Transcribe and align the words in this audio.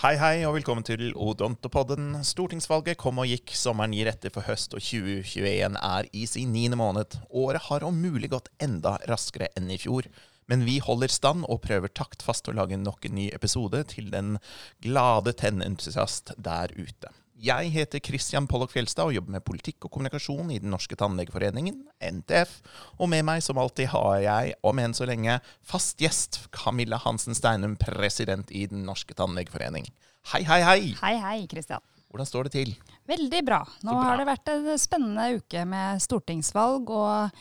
Hei, 0.00 0.14
hei, 0.16 0.36
og 0.48 0.54
velkommen 0.54 0.80
til 0.80 1.10
Odontopodden. 1.12 2.14
Stortingsvalget 2.24 2.96
kom 3.02 3.18
og 3.20 3.28
gikk, 3.28 3.50
sommeren 3.52 3.92
gir 3.92 4.08
etter 4.08 4.32
for 4.32 4.48
høst, 4.48 4.72
og 4.72 4.80
2021 4.80 5.76
er 5.76 6.06
i 6.16 6.22
sin 6.24 6.54
niende 6.56 6.78
måned. 6.80 7.18
Året 7.36 7.66
har 7.66 7.84
om 7.84 7.98
mulig 8.00 8.30
gått 8.32 8.48
enda 8.64 8.94
raskere 9.10 9.50
enn 9.60 9.68
i 9.68 9.76
fjor. 9.82 10.08
Men 10.48 10.64
vi 10.64 10.78
holder 10.80 11.12
stand 11.12 11.44
og 11.52 11.60
prøver 11.66 11.92
taktfast 11.92 12.48
å 12.48 12.56
lage 12.56 12.80
nok 12.80 13.10
en 13.10 13.18
ny 13.18 13.26
episode 13.36 13.82
til 13.92 14.08
den 14.14 14.38
glade 14.80 15.36
tennentusiast 15.36 16.32
der 16.40 16.72
ute. 16.80 17.12
Jeg 17.40 17.70
heter 17.72 18.02
Christian 18.04 18.44
Pollock 18.44 18.74
Fjelstad 18.74 19.08
og 19.08 19.14
jobber 19.14 19.32
med 19.38 19.44
politikk 19.46 19.86
og 19.86 19.94
kommunikasjon 19.94 20.50
i 20.52 20.58
Den 20.60 20.74
norske 20.74 20.96
tannlegeforeningen, 21.00 21.78
NTF. 22.04 22.58
Og 23.00 23.08
med 23.08 23.24
meg 23.24 23.40
som 23.44 23.56
alltid 23.62 23.88
har 23.94 24.18
jeg, 24.20 24.52
om 24.66 24.82
enn 24.82 24.92
så 24.96 25.08
lenge, 25.08 25.38
fast 25.64 26.02
gjest 26.04 26.42
Camilla 26.52 26.98
Hansen 27.00 27.36
Steinum, 27.38 27.78
president 27.80 28.52
i 28.52 28.66
Den 28.68 28.84
norske 28.84 29.16
tannlegeforening. 29.16 29.88
Hei, 30.34 30.42
hei, 30.44 30.60
hei! 30.66 30.92
Hei, 31.00 31.14
hei, 31.22 31.38
Christian. 31.48 31.80
Hvordan 32.12 32.28
står 32.28 32.50
det 32.50 32.56
til? 32.58 32.74
Veldig 33.08 33.40
bra. 33.46 33.62
Nå 33.88 33.94
bra. 33.94 34.04
har 34.10 34.20
det 34.20 34.28
vært 34.28 34.52
en 34.52 34.70
spennende 34.82 35.40
uke 35.40 35.64
med 35.64 36.04
stortingsvalg, 36.04 36.92
og 36.92 37.40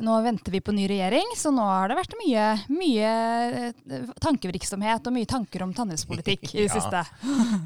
nå 0.00 0.16
venter 0.24 0.52
vi 0.54 0.60
på 0.64 0.72
ny 0.74 0.86
regjering, 0.90 1.34
så 1.36 1.52
nå 1.54 1.64
har 1.66 1.88
det 1.92 1.96
vært 2.00 2.14
mye, 2.20 2.44
mye 2.72 3.10
eh, 3.68 4.08
tankevirksomhet 4.24 5.06
og 5.10 5.14
mye 5.16 5.28
tanker 5.28 5.62
om 5.66 5.74
tannhelsepolitikk 5.76 6.54
i 6.54 6.64
det 6.64 6.68
Ja. 6.70 6.74
siste. 6.80 7.04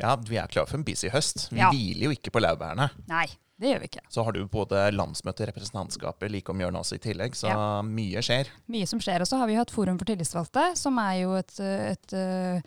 Ja, 0.02 0.16
vi 0.28 0.36
er 0.40 0.50
klare 0.52 0.66
for 0.70 0.78
en 0.80 0.84
busy 0.86 1.08
høst. 1.14 1.48
Vi 1.52 1.60
Ja. 1.62 1.70
hviler 1.70 2.08
jo 2.10 2.14
ikke 2.16 2.32
på 2.34 2.42
laurbærene. 2.42 2.90
Nei, 3.10 3.26
det 3.60 3.70
gjør 3.70 3.80
vi 3.84 3.88
ikke. 3.92 4.00
Så 4.10 4.24
har 4.26 4.32
du 4.34 4.40
både 4.50 4.80
landsmøte, 4.92 5.46
representantskapet, 5.46 6.30
like 6.30 6.50
om 6.50 6.58
hjørnet 6.58 6.80
også 6.82 6.96
i 6.98 7.02
tillegg, 7.04 7.36
så 7.38 7.48
Ja. 7.48 7.82
mye 7.82 8.22
skjer. 8.24 8.48
Mye 8.68 8.86
som 8.86 8.98
skjer. 9.00 9.20
Og 9.20 9.26
så 9.30 9.38
har 9.38 9.46
vi 9.46 9.54
hatt 9.54 9.70
Forum 9.70 9.98
for 9.98 10.04
tillitsvalgte, 10.10 10.76
som 10.76 10.98
er 10.98 11.20
jo 11.22 11.34
et, 11.38 11.54
et, 11.60 12.12
eh, 12.12 12.60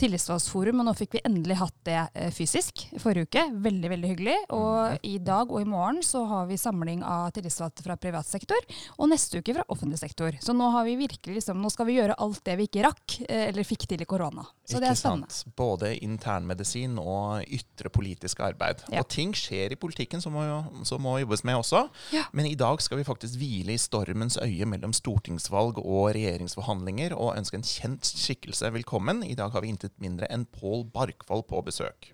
tillitsvalgsforum. 0.00 0.80
Og 0.80 0.86
nå 0.88 0.94
fikk 0.96 1.16
vi 1.18 1.22
endelig 1.28 1.56
hatt 1.60 1.76
det 1.84 1.98
eh, 2.14 2.30
fysisk 2.34 2.86
forrige 3.02 3.28
uke. 3.28 3.44
Veldig, 3.66 3.90
veldig 3.92 4.10
hyggelig. 4.14 4.36
Og 4.56 4.98
i 5.06 5.18
dag 5.18 5.50
og 5.50 5.60
i 5.60 5.68
morgen 5.68 6.00
så 6.06 6.24
har 6.30 6.46
vi 6.50 6.56
samling 6.60 7.02
av 7.06 7.30
tillitsvalgte 7.36 7.84
fra 7.86 7.96
privat 8.00 8.26
sektor, 8.28 8.58
og 8.98 9.10
neste 9.12 9.40
uke 9.42 9.54
fra 9.56 9.66
offentlig 9.72 9.98
sektor. 10.00 10.36
Så 10.40 10.54
nå 10.56 10.70
har 10.72 10.84
vi 10.88 10.96
virkelig 11.00 11.40
liksom, 11.40 11.60
nå 11.62 11.70
skal 11.72 11.86
vi 11.90 11.98
gjøre 11.98 12.16
alt 12.18 12.42
det 12.48 12.56
vi 12.60 12.68
ikke 12.70 12.86
rakk, 12.88 13.18
eh, 13.28 13.48
eller 13.50 13.66
fikk 13.68 13.86
til 13.90 14.00
i 14.02 14.08
korona. 14.08 14.46
Så 14.64 14.80
det 14.80 14.88
er 14.92 14.98
spennende. 14.98 15.30
sant? 15.30 15.54
Både 15.58 15.92
internmedisin 16.00 16.96
og 17.02 17.44
ytre 17.50 17.90
politisk 17.92 18.40
arbeid. 18.46 18.84
Ja. 18.90 19.00
Og 19.02 19.08
ting 19.12 19.32
skjer 19.36 19.72
i 19.74 19.80
politikken 19.80 20.22
som 20.22 20.29
må, 20.32 20.44
som 20.88 21.02
må 21.04 21.16
jobbes 21.22 21.44
med 21.48 21.60
også. 21.60 21.84
Ja. 22.14 22.24
Men 22.36 22.48
i 22.48 22.56
dag 22.58 22.82
skal 22.84 23.00
vi 23.00 23.06
faktisk 23.08 23.38
hvile 23.40 23.74
i 23.74 23.80
stormens 23.80 24.38
øye 24.40 24.68
mellom 24.68 24.94
stortingsvalg 24.96 25.82
og 25.82 26.10
regjeringsforhandlinger, 26.16 27.16
og 27.16 27.36
ønske 27.38 27.60
en 27.60 27.66
kjent 27.66 28.10
skikkelse 28.10 28.72
velkommen. 28.74 29.24
I 29.26 29.36
dag 29.38 29.52
har 29.54 29.64
vi 29.64 29.72
intet 29.74 29.96
mindre 30.02 30.30
enn 30.32 30.48
Pål 30.60 30.86
Barkvold 30.94 31.46
på 31.50 31.64
besøk. 31.66 32.12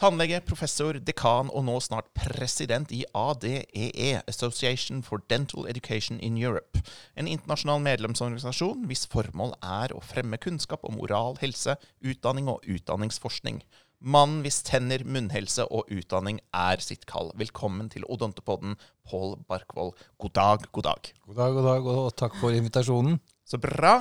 Tannlege, 0.00 0.38
professor, 0.48 0.96
dekan 0.96 1.50
og 1.52 1.66
nå 1.66 1.74
snart 1.84 2.06
president 2.16 2.88
i 2.96 3.02
ADEE, 3.12 4.22
Association 4.32 5.02
for 5.04 5.20
Dental 5.28 5.66
Education 5.68 6.16
in 6.24 6.38
Europe. 6.40 6.80
En 7.20 7.28
internasjonal 7.28 7.82
medlemsorganisasjon 7.84 8.86
hvis 8.88 9.04
formål 9.12 9.52
er 9.60 9.92
å 9.92 10.00
fremme 10.00 10.40
kunnskap 10.40 10.86
om 10.88 10.96
oral 11.04 11.36
helse, 11.42 11.74
utdanning 12.00 12.48
og 12.48 12.64
utdanningsforskning. 12.64 13.60
Mannen 14.00 14.40
hvis 14.46 14.62
tenner, 14.64 15.04
munnhelse 15.04 15.66
og 15.68 15.92
utdanning 15.92 16.40
er 16.56 16.80
sitt 16.80 17.04
kall. 17.04 17.28
Velkommen 17.36 17.92
til 17.92 18.08
Odontopodden, 18.08 18.78
Pål 19.04 19.36
Barkvold. 19.52 19.92
God 20.16 20.36
dag, 20.40 20.64
god 20.72 20.88
dag. 20.88 21.12
God 21.28 21.42
dag, 21.42 21.58
god 21.58 21.68
dag, 21.74 21.92
og 21.92 22.08
takk 22.16 22.40
for 22.40 22.56
invitasjonen. 22.56 23.20
Så 23.44 23.60
bra. 23.60 23.98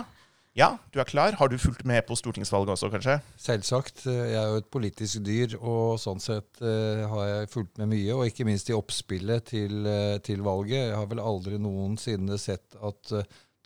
Ja, 0.58 0.72
du 0.92 0.98
er 1.00 1.06
klar. 1.08 1.36
Har 1.38 1.48
du 1.52 1.58
fulgt 1.62 1.86
med 1.88 2.02
på 2.08 2.16
stortingsvalget 2.18 2.74
også, 2.74 2.90
kanskje? 2.92 3.20
Selvsagt. 3.40 4.02
eh, 4.10 4.32
Jeg 4.34 4.40
er 4.42 4.48
jo 4.50 4.62
et 4.64 4.72
politisk 4.74 5.22
dyr, 5.24 5.54
og 5.62 6.00
sånn 6.02 6.20
sett 6.20 6.60
eh, 6.66 7.04
har 7.08 7.28
jeg 7.30 7.52
fulgt 7.54 7.78
med 7.78 7.92
mye. 7.94 8.16
Og 8.18 8.26
ikke 8.28 8.48
minst 8.50 8.70
i 8.70 8.76
oppspillet 8.76 9.46
til, 9.46 9.86
eh, 9.86 10.18
til 10.26 10.42
valget. 10.42 10.90
Jeg 10.90 10.98
har 10.98 11.06
vel 11.12 11.22
aldri 11.22 11.60
noensinne 11.62 12.38
sett 12.42 12.76
at 12.82 13.14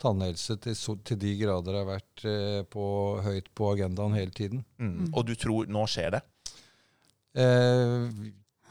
tannhelse 0.04 0.58
til, 0.60 0.76
til 1.06 1.18
de 1.18 1.32
grader 1.40 1.78
har 1.80 1.86
vært 1.88 2.24
på, 2.68 2.84
høyt 3.24 3.48
på 3.56 3.72
agendaen 3.72 4.12
hele 4.18 4.34
tiden. 4.34 4.64
Mm. 4.78 5.08
Og 5.14 5.24
du 5.26 5.34
tror 5.40 5.70
nå 5.70 5.86
skjer 5.88 6.18
det? 6.18 6.22
Eh, 7.34 8.10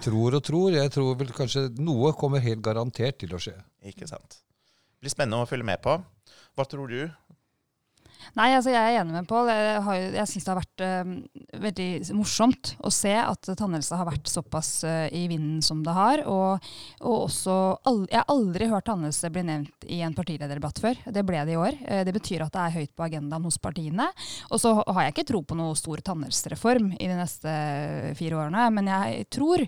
tror 0.03 0.37
og 0.37 0.43
tror. 0.45 0.71
Jeg 0.75 0.91
tror 0.93 1.15
vel 1.19 1.33
kanskje 1.35 1.67
noe 1.79 2.13
kommer 2.19 2.43
helt 2.43 2.61
garantert 2.63 3.17
til 3.23 3.33
å 3.35 3.41
skje. 3.41 3.55
Ikke 3.89 4.07
sant. 4.07 4.39
Det 4.93 5.07
blir 5.07 5.15
spennende 5.15 5.43
å 5.43 5.49
følge 5.49 5.67
med 5.67 5.81
på. 5.83 5.97
Hva 6.53 6.67
tror 6.69 6.91
du? 6.91 7.01
Nei, 8.37 8.49
altså 8.55 8.71
jeg 8.73 8.81
er 8.81 9.01
enig 9.01 9.13
med 9.13 9.27
Pål. 9.29 9.49
Jeg, 9.51 10.11
jeg 10.15 10.29
syns 10.31 10.45
det 10.45 10.51
har 10.53 10.59
vært 10.59 10.83
uh, 10.83 11.57
veldig 11.65 11.87
morsomt 12.17 12.71
å 12.81 12.91
se 12.93 13.11
at 13.19 13.49
tannhelse 13.59 13.99
har 13.99 14.07
vært 14.07 14.31
såpass 14.31 14.69
uh, 14.87 15.05
i 15.13 15.25
vinden 15.29 15.59
som 15.65 15.83
det 15.85 15.93
har. 15.93 16.23
Og, 16.31 16.63
og 17.03 17.17
også 17.27 17.57
al- 17.89 18.07
Jeg 18.07 18.21
har 18.21 18.31
aldri 18.33 18.69
hørt 18.71 18.87
tannhelse 18.87 19.31
bli 19.33 19.43
nevnt 19.49 19.87
i 19.91 19.99
en 20.05 20.15
partilederdebatt 20.17 20.81
før. 20.81 21.01
Det 21.03 21.25
ble 21.27 21.43
det 21.45 21.57
i 21.57 21.59
år. 21.59 21.77
Uh, 21.83 22.01
det 22.07 22.15
betyr 22.15 22.45
at 22.45 22.55
det 22.55 22.63
er 22.63 22.77
høyt 22.79 22.93
på 22.95 23.05
agendaen 23.05 23.49
hos 23.49 23.59
partiene. 23.61 24.07
Og 24.49 24.63
så 24.63 24.73
har 24.79 25.01
jeg 25.05 25.15
ikke 25.17 25.27
tro 25.33 25.43
på 25.45 25.59
noe 25.59 25.75
stor 25.77 26.01
tannhelsereform 26.07 26.93
i 26.97 27.11
de 27.11 27.19
neste 27.19 27.57
fire 28.17 28.39
årene, 28.39 28.65
men 28.73 28.89
jeg 28.89 29.27
tror 29.33 29.65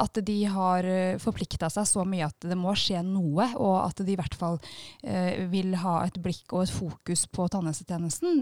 at 0.00 0.18
de 0.26 0.38
har 0.50 0.86
forplikta 1.22 1.68
seg 1.72 1.86
så 1.88 2.04
mye 2.08 2.28
at 2.28 2.46
det 2.46 2.56
må 2.58 2.72
skje 2.78 3.02
noe, 3.06 3.46
og 3.60 3.76
at 3.82 4.00
de 4.04 4.14
i 4.14 4.18
hvert 4.18 4.36
fall 4.38 4.58
vil 5.52 5.74
ha 5.82 5.96
et 6.06 6.16
blikk 6.22 6.54
og 6.56 6.64
et 6.64 6.74
fokus 6.74 7.26
på 7.30 7.46
tannhelsetjenesten. 7.52 7.93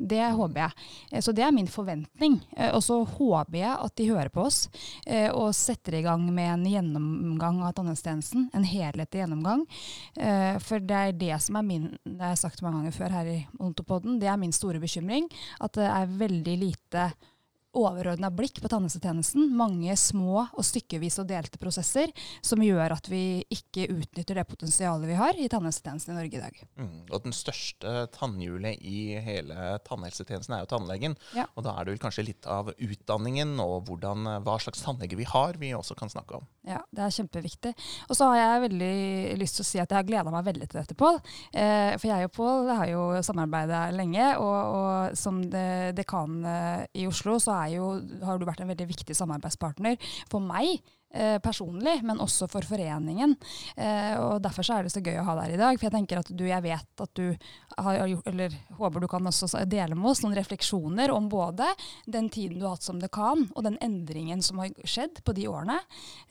Det 0.08 0.22
håper 0.36 0.64
jeg. 0.64 0.86
Eh, 1.10 1.22
så 1.24 1.34
det 1.36 1.44
er 1.46 1.54
min 1.54 1.70
forventning. 1.70 2.38
Eh, 2.56 2.70
og 2.74 2.82
så 2.84 3.00
håper 3.04 3.58
jeg 3.58 3.72
at 3.72 3.96
de 3.98 4.08
hører 4.10 4.32
på 4.32 4.46
oss 4.48 4.66
eh, 5.06 5.30
og 5.30 5.54
setter 5.56 5.98
i 5.98 6.04
gang 6.04 6.24
med 6.34 6.50
en 6.54 6.66
gjennomgang 6.68 7.62
av 7.66 7.74
tannhelsetjenesten. 7.78 8.48
En 8.56 8.66
helhetlig 8.66 9.22
gjennomgang. 9.22 9.66
For 10.62 10.82
det 10.82 10.98
er 10.98 11.12
det 11.18 11.36
som 11.42 11.56
er 11.58 11.64
min 11.66 11.84
Det 12.04 12.20
har 12.20 12.32
jeg 12.32 12.42
sagt 12.42 12.62
mange 12.64 12.80
ganger 12.80 12.94
før 12.96 13.14
her 13.16 13.28
i 13.28 13.38
Ontopodden. 13.62 14.18
Det 14.20 14.28
er 14.30 14.40
min 14.40 14.54
store 14.54 14.80
bekymring. 14.82 15.28
At 15.60 15.76
det 15.78 15.88
er 15.88 16.16
veldig 16.22 16.56
lite 16.60 17.10
overordna 17.76 18.30
blikk 18.34 18.60
på 18.62 18.70
tannhelsetjenesten. 18.70 19.48
Mange 19.56 19.94
små 19.98 20.44
og 20.44 20.64
stykkevis 20.66 21.18
og 21.22 21.28
delte 21.30 21.60
prosesser 21.60 22.12
som 22.44 22.62
gjør 22.62 22.96
at 22.96 23.08
vi 23.10 23.42
ikke 23.52 23.88
utnytter 23.92 24.40
det 24.40 24.46
potensialet 24.48 25.08
vi 25.08 25.18
har 25.18 25.38
i 25.38 25.48
tannhelsetjenesten 25.52 26.14
i 26.14 26.18
Norge 26.18 26.38
i 26.38 26.42
dag. 26.42 26.60
Mm. 26.80 26.98
Og 27.08 27.26
den 27.26 27.36
største 27.36 28.06
tannhjulet 28.16 28.80
i 28.84 29.16
hele 29.22 29.76
tannhelsetjenesten 29.86 30.56
er 30.56 30.64
jo 30.64 30.70
tannlegen. 30.74 31.16
Ja. 31.36 31.46
Og 31.56 31.66
da 31.66 31.76
er 31.76 31.86
det 31.86 31.96
vel 31.96 32.04
kanskje 32.04 32.26
litt 32.28 32.48
av 32.50 32.72
utdanningen 32.76 33.56
og 33.62 33.88
hvordan, 33.88 34.28
hva 34.44 34.58
slags 34.62 34.84
tannlege 34.84 35.18
vi 35.18 35.28
har, 35.28 35.58
vi 35.60 35.72
også 35.76 35.96
kan 35.98 36.12
snakke 36.12 36.40
om. 36.40 36.48
Ja, 36.68 36.82
det 36.94 37.06
er 37.06 37.14
kjempeviktig. 37.16 37.72
Og 38.08 38.16
så 38.18 38.28
har 38.30 38.38
jeg 38.38 38.64
veldig 38.68 38.92
lyst 39.40 39.58
til 39.58 39.64
å 39.64 39.68
si 39.70 39.80
at 39.82 39.90
jeg 39.90 39.98
har 39.98 40.06
gleda 40.06 40.32
meg 40.34 40.46
veldig 40.46 40.68
til 40.68 40.80
dette, 40.82 40.98
Pål. 41.02 41.18
Eh, 41.56 41.94
for 41.96 42.10
jeg 42.10 42.28
og 42.28 42.34
Pål 42.36 42.70
har 42.76 42.90
jo 42.90 43.02
samarbeida 43.24 43.80
lenge, 43.96 44.28
og, 44.38 44.76
og 44.76 45.16
som 45.18 45.40
de, 45.42 45.64
dekan 45.96 46.36
eh, 46.46 46.84
i 47.02 47.06
Oslo 47.08 47.38
så 47.42 47.56
er 47.56 47.61
jo, 47.70 47.92
har 48.24 48.38
du 48.38 48.48
vært 48.48 48.60
en 48.64 48.72
veldig 48.72 48.88
viktig 48.90 49.16
samarbeidspartner 49.16 49.96
for 50.30 50.40
meg. 50.44 50.82
Eh, 51.14 51.38
personlig, 51.44 51.98
men 52.02 52.20
også 52.24 52.46
for 52.48 52.64
foreningen. 52.64 53.34
Eh, 53.76 54.14
og 54.16 54.38
Derfor 54.40 54.64
så 54.64 54.78
er 54.78 54.86
det 54.86 54.92
så 54.94 55.02
gøy 55.04 55.18
å 55.20 55.24
ha 55.26 55.34
deg 55.42 55.52
i 55.52 55.58
dag. 55.60 55.76
For 55.76 55.84
jeg 55.84 55.92
tenker 55.92 56.20
at 56.22 56.30
du, 56.32 56.44
jeg 56.48 56.64
vet 56.64 57.02
at 57.04 57.10
du 57.18 57.34
har 57.76 58.06
gjort, 58.08 58.30
eller 58.30 58.54
håper 58.78 59.04
du 59.04 59.08
kan 59.12 59.28
også 59.28 59.50
dele 59.68 59.92
med 59.98 60.08
oss 60.08 60.22
noen 60.24 60.38
refleksjoner 60.38 61.12
om 61.12 61.28
både 61.28 61.68
den 62.08 62.30
tiden 62.32 62.56
du 62.56 62.64
har 62.64 62.78
hatt 62.78 62.86
som 62.86 63.02
dekan, 63.02 63.44
og 63.52 63.66
den 63.66 63.76
endringen 63.84 64.40
som 64.40 64.62
har 64.62 64.72
skjedd 64.88 65.20
på 65.20 65.34
de 65.36 65.44
årene. 65.52 65.76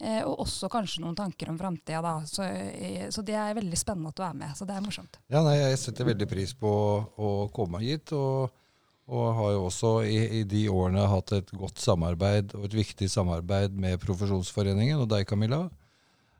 Eh, 0.00 0.24
og 0.26 0.42
også 0.48 0.70
kanskje 0.72 1.04
noen 1.04 1.18
tanker 1.18 1.52
om 1.52 1.60
framtida, 1.62 2.02
da. 2.02 2.16
Så, 2.26 2.42
eh, 2.50 3.06
så 3.14 3.22
det 3.22 3.38
er 3.38 3.54
veldig 3.60 3.78
spennende 3.78 4.10
at 4.10 4.18
du 4.18 4.26
er 4.26 4.34
med. 4.34 4.56
Så 4.58 4.66
det 4.66 4.74
er 4.74 4.82
morsomt. 4.82 5.20
Ja, 5.30 5.44
nei, 5.46 5.60
Jeg 5.62 5.78
setter 5.78 6.10
veldig 6.10 6.26
pris 6.26 6.56
på 6.58 6.72
å 7.06 7.30
komme 7.54 7.78
hit. 7.86 8.10
og 8.10 8.50
og 9.12 9.34
har 9.36 9.52
jo 9.54 9.66
også 9.66 9.92
i, 10.08 10.18
i 10.40 10.42
de 10.48 10.64
årene 10.72 11.04
hatt 11.10 11.34
et 11.36 11.52
godt 11.52 11.82
samarbeid 11.82 12.54
og 12.56 12.66
et 12.70 12.76
viktig 12.78 13.10
samarbeid 13.12 13.76
med 13.76 14.00
Profesjonsforeningen 14.00 15.02
og 15.04 15.10
deg, 15.12 15.26
Camilla. 15.28 15.66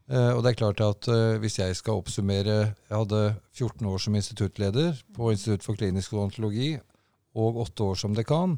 Eh, 0.08 0.30
og 0.32 0.40
det 0.42 0.52
er 0.52 0.60
klart 0.62 0.80
at 0.84 1.08
eh, 1.12 1.38
hvis 1.42 1.60
jeg 1.60 1.76
skal 1.78 2.00
oppsummere 2.00 2.56
Jeg 2.72 2.96
hadde 2.96 3.20
14 3.54 3.86
år 3.86 4.00
som 4.02 4.16
instituttleder 4.18 4.96
på 5.14 5.30
Institutt 5.30 5.66
for 5.66 5.78
klinisk 5.78 6.16
odontologi 6.16 6.74
og 7.38 7.60
åtte 7.62 7.92
år 7.92 8.00
som 8.00 8.16
dekan. 8.16 8.56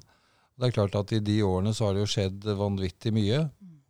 Det 0.58 0.69
er 0.69 0.75
klart 0.75 0.96
at 0.99 1.12
i 1.14 1.22
de 1.22 1.40
årene 1.46 1.75
så 1.75 1.88
har 1.88 1.94
det 1.94 2.05
jo 2.05 2.10
skjedd 2.10 2.46
vanvittig 2.58 3.12
mye, 3.14 3.44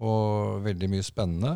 og 0.04 0.64
veldig 0.64 0.90
mye 0.92 1.04
spennende. 1.04 1.54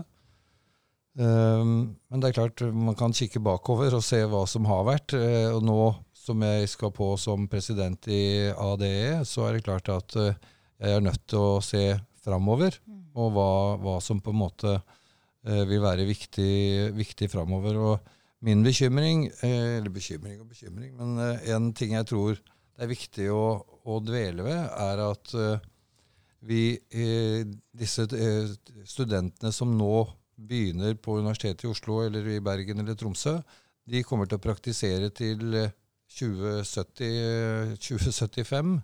Um, 1.18 1.96
men 2.10 2.20
det 2.20 2.28
er 2.28 2.36
klart, 2.36 2.62
man 2.74 2.94
kan 2.98 3.14
kikke 3.16 3.40
bakover 3.42 3.96
og 3.96 4.04
se 4.06 4.20
hva 4.28 4.44
som 4.46 4.68
har 4.68 4.84
vært. 4.86 5.14
eh, 5.16 5.48
og 5.50 5.64
nå 5.66 5.80
som 6.14 6.42
jeg 6.44 6.68
skal 6.68 6.92
på 6.94 7.14
som 7.18 7.48
president 7.50 8.06
i 8.12 8.50
ADE, 8.52 9.24
så 9.26 9.48
er 9.48 9.56
det 9.56 9.64
klart 9.66 9.88
at 9.90 10.14
eh, 10.20 10.36
jeg 10.78 10.98
er 10.98 11.02
nødt 11.02 11.24
til 11.26 11.40
å 11.40 11.64
se 11.64 11.82
framover, 12.22 12.76
og 13.18 13.32
hva, 13.34 13.50
hva 13.82 13.96
som 14.04 14.20
på 14.22 14.30
en 14.30 14.42
måte 14.44 14.76
eh, 14.76 15.64
vil 15.66 15.82
være 15.82 16.06
viktig, 16.06 16.92
viktig 16.94 17.30
framover. 17.32 17.80
Og 17.80 18.44
min 18.46 18.62
bekymring, 18.62 19.26
eller 19.42 19.90
bekymring 19.90 20.38
og 20.38 20.52
bekymring, 20.52 20.92
men 20.94 21.18
en 21.18 21.72
ting 21.74 21.96
jeg 21.96 22.06
tror 22.06 22.36
det 22.38 22.84
er 22.84 22.92
viktig 22.92 23.26
å, 23.34 23.42
å 23.90 23.98
dvele 24.04 24.44
ved, 24.46 24.60
er 24.70 25.02
at 25.02 25.32
vi, 26.46 26.78
disse 27.74 28.06
studentene 28.86 29.50
som 29.50 29.74
nå 29.74 30.04
begynner 30.38 30.94
på 31.02 31.18
Universitetet 31.18 31.66
i 31.66 31.72
Oslo 31.72 32.00
eller 32.04 32.26
i 32.30 32.38
Bergen 32.44 32.80
eller 32.82 32.96
Tromsø, 32.98 33.38
de 33.88 34.04
kommer 34.06 34.28
til 34.28 34.38
å 34.38 34.44
praktisere 34.44 35.10
til 35.14 35.56
eh, 35.56 35.74
2070, 36.18 37.76
2075. 37.84 38.74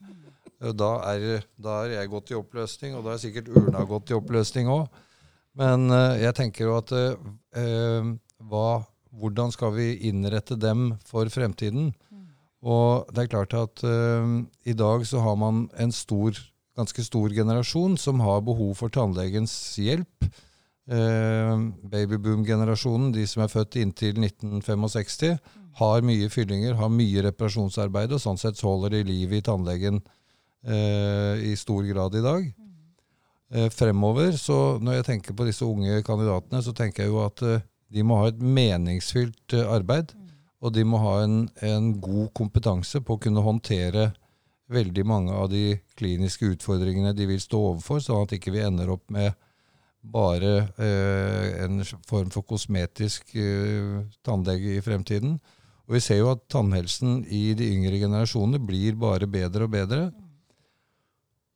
Da 0.78 0.90
er, 1.10 1.44
da 1.60 1.80
er 1.84 1.98
jeg 1.98 2.12
gått 2.12 2.32
i 2.32 2.38
oppløsning, 2.38 2.94
og 2.96 3.04
da 3.04 3.14
er 3.14 3.22
sikkert 3.22 3.50
urna 3.52 3.84
gått 3.88 4.12
i 4.12 4.16
oppløsning 4.16 4.70
òg. 4.72 4.86
Men 5.58 5.88
eh, 5.92 6.24
jeg 6.24 6.36
tenker 6.38 6.68
jo 6.68 6.78
at 6.78 6.92
eh, 6.96 7.28
eh, 7.60 8.10
hva, 8.48 8.68
hvordan 9.14 9.52
skal 9.54 9.74
vi 9.76 9.92
innrette 10.08 10.58
dem 10.60 10.94
for 11.06 11.30
fremtiden? 11.32 11.92
Og 12.64 13.12
det 13.12 13.26
er 13.26 13.32
klart 13.32 13.54
at 13.58 13.84
eh, 13.84 14.32
i 14.64 14.76
dag 14.76 15.04
så 15.08 15.20
har 15.24 15.36
man 15.40 15.66
en 15.80 15.92
stor, 15.92 16.38
ganske 16.78 17.04
stor 17.04 17.34
generasjon 17.34 17.98
som 18.00 18.22
har 18.24 18.44
behov 18.46 18.74
for 18.80 18.92
tannlegens 18.92 19.52
hjelp. 19.80 20.28
Eh, 20.84 21.52
Babyboom-generasjonen, 21.92 23.12
de 23.14 23.24
som 23.28 23.44
er 23.44 23.52
født 23.52 23.78
inntil 23.80 24.18
1965, 24.20 25.38
har 25.80 26.04
mye 26.06 26.28
fyllinger, 26.30 26.76
har 26.78 26.92
mye 26.92 27.22
reparasjonsarbeid, 27.28 28.12
og 28.12 28.22
sånn 28.22 28.38
sett 28.38 28.60
så 28.60 28.68
holder 28.70 28.98
de 28.98 29.06
liv 29.08 29.32
i 29.32 29.42
tannlegen 29.42 30.02
eh, 30.66 31.40
i 31.50 31.54
stor 31.58 31.86
grad 31.88 32.14
i 32.14 32.24
dag. 32.24 32.50
Eh, 33.54 33.70
fremover, 33.70 34.36
så 34.38 34.78
når 34.82 34.98
jeg 34.98 35.06
tenker 35.08 35.36
på 35.36 35.46
disse 35.48 35.66
unge 35.66 36.02
kandidatene, 36.06 36.62
så 36.62 36.74
tenker 36.76 37.04
jeg 37.04 37.12
jo 37.12 37.22
at 37.24 37.42
eh, 37.46 37.64
de 37.94 38.02
må 38.02 38.18
ha 38.20 38.28
et 38.30 38.40
meningsfylt 38.42 39.56
eh, 39.56 39.68
arbeid. 39.70 40.14
Og 40.64 40.72
de 40.72 40.84
må 40.88 40.98
ha 41.02 41.18
en, 41.22 41.42
en 41.60 41.90
god 42.00 42.30
kompetanse 42.36 43.02
på 43.04 43.16
å 43.16 43.20
kunne 43.20 43.42
håndtere 43.44 44.12
veldig 44.72 45.04
mange 45.04 45.34
av 45.36 45.50
de 45.52 45.76
kliniske 45.98 46.48
utfordringene 46.54 47.12
de 47.16 47.26
vil 47.28 47.42
stå 47.42 47.60
overfor, 47.74 48.00
sånn 48.00 48.24
at 48.24 48.32
ikke 48.38 48.54
vi 48.54 48.62
ender 48.64 48.94
opp 48.94 49.04
med 49.12 49.36
bare 50.04 50.52
eh, 50.76 51.64
en 51.64 51.80
form 52.06 52.30
for 52.34 52.44
kosmetisk 52.48 53.34
eh, 53.40 54.02
tannlege 54.24 54.76
i 54.76 54.82
fremtiden. 54.84 55.38
Og 55.84 55.96
vi 55.96 56.00
ser 56.04 56.20
jo 56.20 56.32
at 56.32 56.44
tannhelsen 56.52 57.22
i 57.28 57.52
de 57.56 57.70
yngre 57.74 58.00
generasjonene 58.00 58.60
blir 58.62 58.96
bare 59.00 59.28
bedre 59.30 59.66
og 59.66 59.72
bedre. 59.74 60.02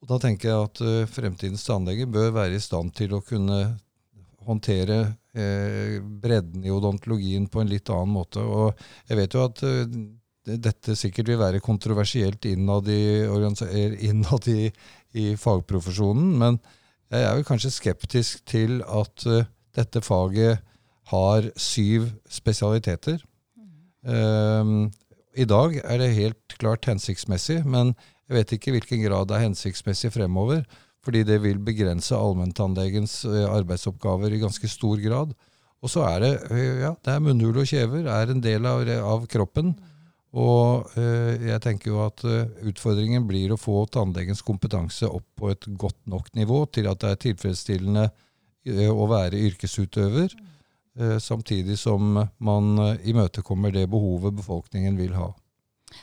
Og 0.03 0.11
da 0.13 0.19
tenker 0.23 0.51
jeg 0.51 0.69
at 0.69 0.83
eh, 0.85 1.11
fremtidens 1.11 1.67
tannlege 1.67 2.09
bør 2.11 2.35
være 2.37 2.59
i 2.59 2.63
stand 2.63 2.95
til 2.97 3.17
å 3.17 3.25
kunne 3.25 3.61
håndtere 4.49 5.01
eh, 5.37 5.99
bredden 6.01 6.65
i 6.65 6.73
odontologien 6.73 7.49
på 7.53 7.63
en 7.63 7.73
litt 7.73 7.91
annen 7.93 8.15
måte. 8.17 8.43
Og 8.43 8.73
jeg 9.09 9.21
vet 9.21 9.37
jo 9.37 9.45
at 9.45 9.63
eh, 9.67 9.99
dette 10.49 10.97
sikkert 10.97 11.29
vil 11.29 11.41
være 11.41 11.65
kontroversielt 11.65 12.49
innad 12.49 12.89
i, 12.93 13.03
eh, 13.27 13.97
innad 14.09 14.49
i, 14.49 14.71
i 15.21 15.31
fagprofesjonen, 15.37 16.33
men 16.41 16.61
jeg 17.11 17.25
er 17.25 17.39
jo 17.39 17.47
kanskje 17.49 17.73
skeptisk 17.73 18.45
til 18.49 18.83
at 18.85 19.27
uh, 19.27 19.47
dette 19.77 20.03
faget 20.05 20.61
har 21.09 21.49
syv 21.57 22.11
spesialiteter. 22.29 23.23
Um, 24.05 24.91
I 25.37 25.47
dag 25.49 25.81
er 25.85 25.99
det 26.03 26.15
helt 26.17 26.59
klart 26.61 26.85
hensiktsmessig, 26.89 27.63
men 27.67 27.95
jeg 28.29 28.37
vet 28.37 28.53
ikke 28.53 28.71
i 28.71 28.77
hvilken 28.77 29.05
grad 29.07 29.29
det 29.29 29.39
er 29.39 29.47
hensiktsmessig 29.47 30.13
fremover, 30.13 30.65
fordi 31.05 31.23
det 31.25 31.41
vil 31.43 31.61
begrense 31.65 32.17
allmenntannlegens 32.17 33.23
uh, 33.25 33.47
arbeidsoppgaver 33.55 34.35
i 34.35 34.43
ganske 34.43 34.69
stor 34.69 35.01
grad. 35.01 35.33
Og 35.79 35.93
så 35.93 36.03
er 36.11 36.25
det 36.25 36.33
eh, 36.51 36.81
ja, 36.83 36.93
det 37.05 37.13
er 37.13 37.23
munnhule 37.23 37.63
og 37.63 37.71
kjever 37.71 38.09
er 38.11 38.33
en 38.33 38.43
del 38.43 38.67
av, 38.67 38.83
av 39.07 39.29
kroppen. 39.31 39.77
Og 40.37 40.91
eh, 41.01 41.39
jeg 41.49 41.61
tenker 41.65 41.93
jo 41.93 42.03
at 42.05 42.23
eh, 42.29 42.51
utfordringen 42.69 43.25
blir 43.29 43.55
å 43.55 43.61
få 43.61 43.87
tannlegens 43.89 44.43
kompetanse 44.45 45.09
opp 45.09 45.25
på 45.41 45.49
et 45.55 45.65
godt 45.81 46.01
nok 46.05 46.29
nivå 46.37 46.67
til 46.73 46.91
at 46.91 47.01
det 47.01 47.13
er 47.15 47.23
tilfredsstillende 47.23 48.05
eh, 48.69 48.91
å 48.93 49.09
være 49.09 49.41
yrkesutøver, 49.49 50.37
samtidig 51.23 51.77
som 51.79 52.17
man 52.43 52.81
imøtekommer 53.07 53.71
det 53.71 53.85
behovet 53.87 54.35
befolkningen 54.35 54.97
vil 54.99 55.13
ha. 55.15 55.29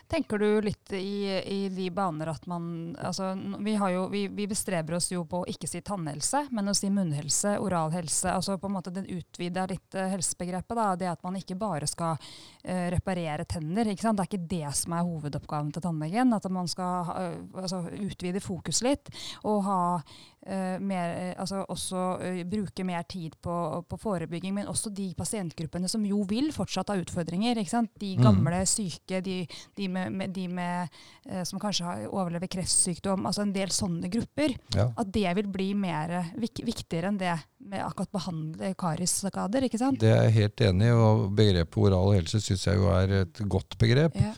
Tenker 0.07 0.39
du 0.39 0.62
litt 0.62 0.94
i, 0.94 1.25
i 1.39 1.69
de 1.69 1.89
baner 1.94 2.30
at 2.31 2.45
man 2.50 2.95
altså, 3.00 3.31
vi, 3.59 3.75
har 3.80 3.94
jo, 3.94 4.07
vi, 4.12 4.27
vi 4.27 4.47
bestreber 4.47 4.97
oss 4.97 5.12
jo 5.12 5.24
på 5.30 5.42
å 5.44 5.47
ikke 5.50 5.69
si 5.69 5.81
tannhelse, 5.86 6.45
men 6.56 6.69
å 6.69 6.75
si 6.77 6.89
munnhelse, 6.94 7.56
oral 7.63 7.94
helse. 7.95 8.30
altså 8.31 8.57
på 8.62 8.69
en 8.69 8.75
måte 8.77 8.94
Den 8.95 9.07
utvida 9.12 9.65
litt 9.69 9.95
eh, 9.95 10.12
helsebegrepet. 10.13 10.75
da, 10.75 10.95
Det 10.95 11.09
at 11.09 11.24
man 11.25 11.36
ikke 11.39 11.57
bare 11.59 11.88
skal 11.89 12.15
uh, 12.15 12.88
reparere 12.94 13.45
tenner. 13.45 13.86
Det 13.86 14.06
er 14.06 14.27
ikke 14.27 14.47
det 14.50 14.75
som 14.77 14.94
er 14.95 15.06
hovedoppgaven 15.07 15.74
til 15.74 15.83
tannlegen. 15.86 16.33
At 16.33 16.47
man 16.51 16.69
skal 16.71 17.12
eh, 17.15 17.38
altså, 17.62 17.83
utvide 17.92 18.44
fokus 18.44 18.81
litt 18.86 19.09
og 19.44 19.63
ha 19.65 19.81
uh, 20.00 20.77
mer, 20.80 21.36
altså 21.42 21.63
også 21.69 22.06
bruke 22.50 22.86
mer 22.88 23.03
tid 23.09 23.36
på, 23.42 23.56
på 23.89 24.00
forebygging, 24.01 24.53
men 24.56 24.69
også 24.71 24.92
de 24.95 25.09
pasientgruppene 25.18 25.89
som 25.92 26.06
jo 26.06 26.24
vil 26.30 26.51
fortsatt 26.56 26.94
ha 26.94 27.00
utfordringer. 27.01 27.56
De 27.56 28.15
Mm. 28.15 28.24
gamle, 28.24 28.65
syke, 28.65 29.21
de, 29.21 29.47
de, 29.77 29.85
med, 29.92 30.12
med, 30.14 30.32
de 30.36 30.48
med, 30.52 30.94
eh, 31.30 31.44
som 31.48 31.60
kanskje 31.62 31.86
har, 31.88 32.04
overlever 32.10 32.50
kreftsykdom, 32.52 33.26
altså 33.30 33.44
en 33.46 33.54
del 33.56 33.72
sånne 33.74 34.10
grupper. 34.12 34.56
Ja. 34.76 34.88
At 34.98 35.12
det 35.16 35.32
vil 35.40 35.48
bli 35.52 35.70
mer 35.78 36.14
vik, 36.42 36.62
viktigere 36.68 37.12
enn 37.12 37.20
det 37.22 37.34
med 37.66 37.82
akkurat 37.86 38.12
behandle 38.16 38.74
karisskader. 38.80 39.66
ikke 39.68 39.80
sant? 39.82 40.00
Det 40.04 40.12
er 40.12 40.28
jeg 40.28 40.38
helt 40.40 40.66
enig 40.70 40.90
i, 40.92 40.96
og 40.96 41.26
begrepet 41.38 41.82
oral 41.88 42.14
helse 42.18 42.42
syns 42.44 42.68
jeg 42.68 42.82
jo 42.82 42.90
er 42.94 43.16
et 43.24 43.44
godt 43.52 43.78
begrep. 43.82 44.16
Ja. 44.22 44.34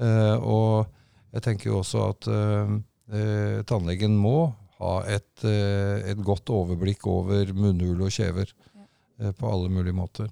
Eh, 0.00 0.36
og 0.42 0.86
jeg 1.34 1.46
tenker 1.46 1.70
jo 1.70 1.80
også 1.82 2.08
at 2.12 2.28
eh, 2.30 3.62
tannlegen 3.68 4.16
må 4.18 4.52
ha 4.80 4.94
et, 5.06 5.44
et 5.46 6.18
godt 6.26 6.50
overblikk 6.50 7.06
over 7.06 7.52
munnhule 7.54 8.08
og 8.08 8.14
kjever 8.14 8.50
Ja. 9.22 9.30
på 9.38 9.46
alle 9.46 9.68
mulige 9.70 9.94
måter. 9.94 10.26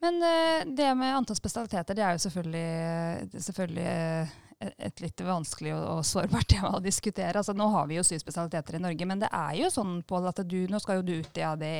Men 0.00 0.22
eh, 0.24 0.64
det 0.76 0.92
med 0.96 1.16
antall 1.16 1.36
spesialiteter, 1.36 1.94
det 1.98 2.04
er 2.06 2.14
jo 2.16 2.22
selvfølgelig, 2.24 3.42
selvfølgelig 3.44 3.86
eh, 3.86 4.28
et- 4.86 5.00
litt 5.00 5.20
vanskelig 5.24 5.72
og, 5.76 5.84
og 5.98 6.04
sårbart 6.08 6.48
tema 6.52 6.70
å 6.78 6.82
diskutere. 6.84 7.34
Altså, 7.40 7.52
nå 7.56 7.66
har 7.74 7.86
vi 7.90 7.98
jo 7.98 8.04
syv 8.06 8.20
spesialiteter 8.22 8.76
i 8.78 8.82
Norge, 8.84 9.06
men 9.08 9.20
det 9.22 9.28
er 9.32 9.54
jo 9.60 9.70
sånn 9.72 9.98
Pål, 10.08 10.28
at 10.32 10.42
du, 10.48 10.58
nå 10.72 10.80
skal 10.80 11.00
jo 11.00 11.06
du 11.10 11.14
ut 11.20 11.40
i 11.40 11.44
ADE 11.44 11.72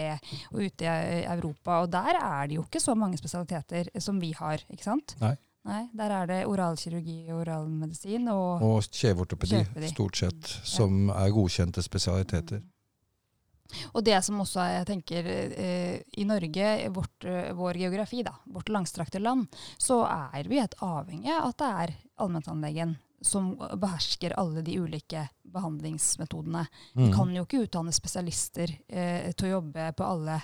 og 0.53 0.61
ut 0.65 0.85
i 0.85 0.89
eh, 0.89 1.31
Europa, 1.33 1.81
og 1.85 1.91
der 1.93 2.19
er 2.21 2.49
det 2.50 2.59
jo 2.61 2.65
ikke 2.69 2.81
så 2.83 2.97
mange 2.97 3.17
spesialiteter 3.21 3.89
som 4.00 4.21
vi 4.21 4.33
har, 4.37 4.61
ikke 4.73 4.85
sant? 4.91 5.17
Nei. 5.21 5.37
Nei, 5.69 5.83
Der 5.93 6.09
er 6.17 6.27
det 6.31 6.39
oralkirurgi 6.49 7.19
og 7.35 7.43
oralmedisin 7.43 8.31
og 8.33 8.62
Og 8.65 8.87
kjeveortopedi, 8.97 9.59
stort 9.91 10.17
sett, 10.17 10.49
som 10.65 11.11
er 11.12 11.29
godkjente 11.37 11.83
spesialiteter. 11.85 12.62
Og 13.95 14.05
det 14.05 14.19
som 14.25 14.41
også 14.43 14.65
jeg 14.71 14.87
tenker, 14.87 15.27
eh, 15.27 16.00
i 16.17 16.25
Norge, 16.25 16.89
vårt, 16.95 17.25
eh, 17.25 17.53
vår 17.57 17.75
geografi, 17.83 18.23
da, 18.27 18.33
vårt 18.47 18.69
langstrakte 18.69 19.21
land, 19.21 19.47
så 19.79 20.03
er 20.35 20.49
vi 20.49 20.61
helt 20.61 20.75
avhengig 20.81 21.31
av 21.37 21.49
at 21.50 21.59
det 21.59 21.71
er 21.85 21.95
allmenntannlegen 22.21 22.97
som 23.23 23.50
behersker 23.77 24.33
alle 24.41 24.62
de 24.65 24.79
ulike 24.81 25.27
behandlingsmetodene. 25.81 26.67
Vi 26.95 27.09
Mm. 27.11 27.15
kan 27.17 27.35
jo 27.35 27.45
ikke 27.45 27.67
utdanne 27.67 27.93
spesialister 27.93 28.71
eh, 28.89 29.33
til 29.33 29.49
å 29.49 29.61
jobbe 29.61 29.93
på 29.97 30.05
alle 30.05 30.41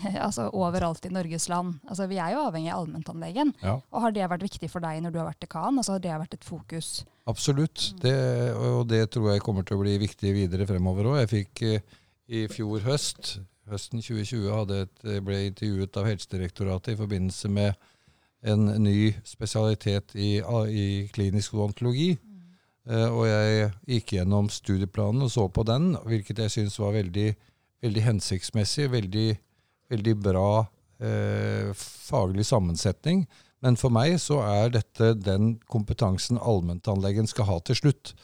altså 0.26 0.50
overalt 0.56 1.04
i 1.04 1.10
Norges 1.12 1.48
land. 1.48 1.80
Altså, 1.88 2.06
vi 2.08 2.16
er 2.16 2.32
jo 2.32 2.44
avhengig 2.48 2.70
av 2.72 2.86
allmenntannlegen. 2.86 3.54
Ja, 3.60 3.80
Og 3.92 4.00
har 4.00 4.12
det 4.12 4.28
vært 4.30 4.42
viktig 4.46 4.70
for 4.70 4.80
deg 4.80 5.02
når 5.02 5.12
du 5.12 5.18
har 5.18 5.26
vært 5.28 5.40
dekan? 5.44 5.76
Altså, 5.76 5.92
har 5.92 5.98
det 6.00 6.14
vært 6.22 6.34
et 6.38 6.44
fokus? 6.44 7.04
absolutt. 7.30 7.92
Det, 8.00 8.14
og 8.56 8.88
det 8.88 9.10
tror 9.12 9.32
jeg 9.32 9.42
kommer 9.44 9.62
til 9.64 9.76
å 9.76 9.82
bli 9.84 9.98
viktig 9.98 10.32
videre 10.34 10.66
fremover 10.66 11.04
òg. 11.04 11.18
Jeg 11.20 11.28
fikk 11.30 11.62
eh, 11.62 11.80
i 12.30 12.46
fjor 12.50 12.84
høst, 12.86 13.40
høsten 13.70 14.02
2020, 14.02 14.50
hadde 14.54 14.82
et, 14.86 15.06
ble 15.26 15.40
intervjuet 15.48 15.96
av 15.98 16.06
Helsedirektoratet 16.06 16.94
i 16.94 17.00
forbindelse 17.00 17.50
med 17.50 17.74
en 18.46 18.70
ny 18.80 19.10
spesialitet 19.26 20.14
i, 20.14 20.38
i 20.70 20.86
klinisk 21.12 21.58
odontologi. 21.58 22.14
Uh, 22.88 23.10
og 23.12 23.24
jeg 23.28 23.70
gikk 23.90 24.16
gjennom 24.16 24.48
studieplanen 24.50 25.26
og 25.26 25.32
så 25.34 25.46
på 25.52 25.64
den, 25.68 25.92
hvilket 26.08 26.40
jeg 26.46 26.54
syns 26.54 26.78
var 26.80 26.96
veldig, 26.96 27.28
veldig 27.84 28.06
hensiktsmessig. 28.06 28.88
Veldig, 28.94 29.28
veldig 29.92 30.16
bra 30.22 30.48
uh, 30.64 31.70
faglig 31.76 32.46
sammensetning. 32.48 33.26
Men 33.60 33.76
for 33.76 33.92
meg 33.92 34.16
så 34.22 34.40
er 34.46 34.72
dette 34.78 35.12
den 35.20 35.58
kompetansen 35.68 36.40
allmenntannlegen 36.40 37.28
skal 37.28 37.50
ha 37.50 37.58
til 37.66 37.76
slutt. 37.82 38.14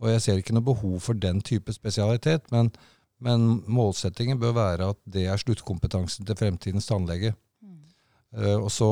Og 0.00 0.10
jeg 0.12 0.22
ser 0.24 0.40
ikke 0.40 0.56
noe 0.56 0.64
behov 0.64 1.00
for 1.04 1.18
den 1.18 1.42
type 1.44 1.72
spesialitet, 1.76 2.48
men, 2.52 2.70
men 3.24 3.46
målsettingen 3.66 4.40
bør 4.40 4.56
være 4.56 4.90
at 4.92 4.98
det 5.08 5.26
er 5.30 5.40
sluttkompetansen 5.40 6.26
til 6.28 6.38
fremtidens 6.38 6.88
tannlege. 6.88 7.32
Eh, 8.36 8.56
og 8.56 8.68
så 8.72 8.90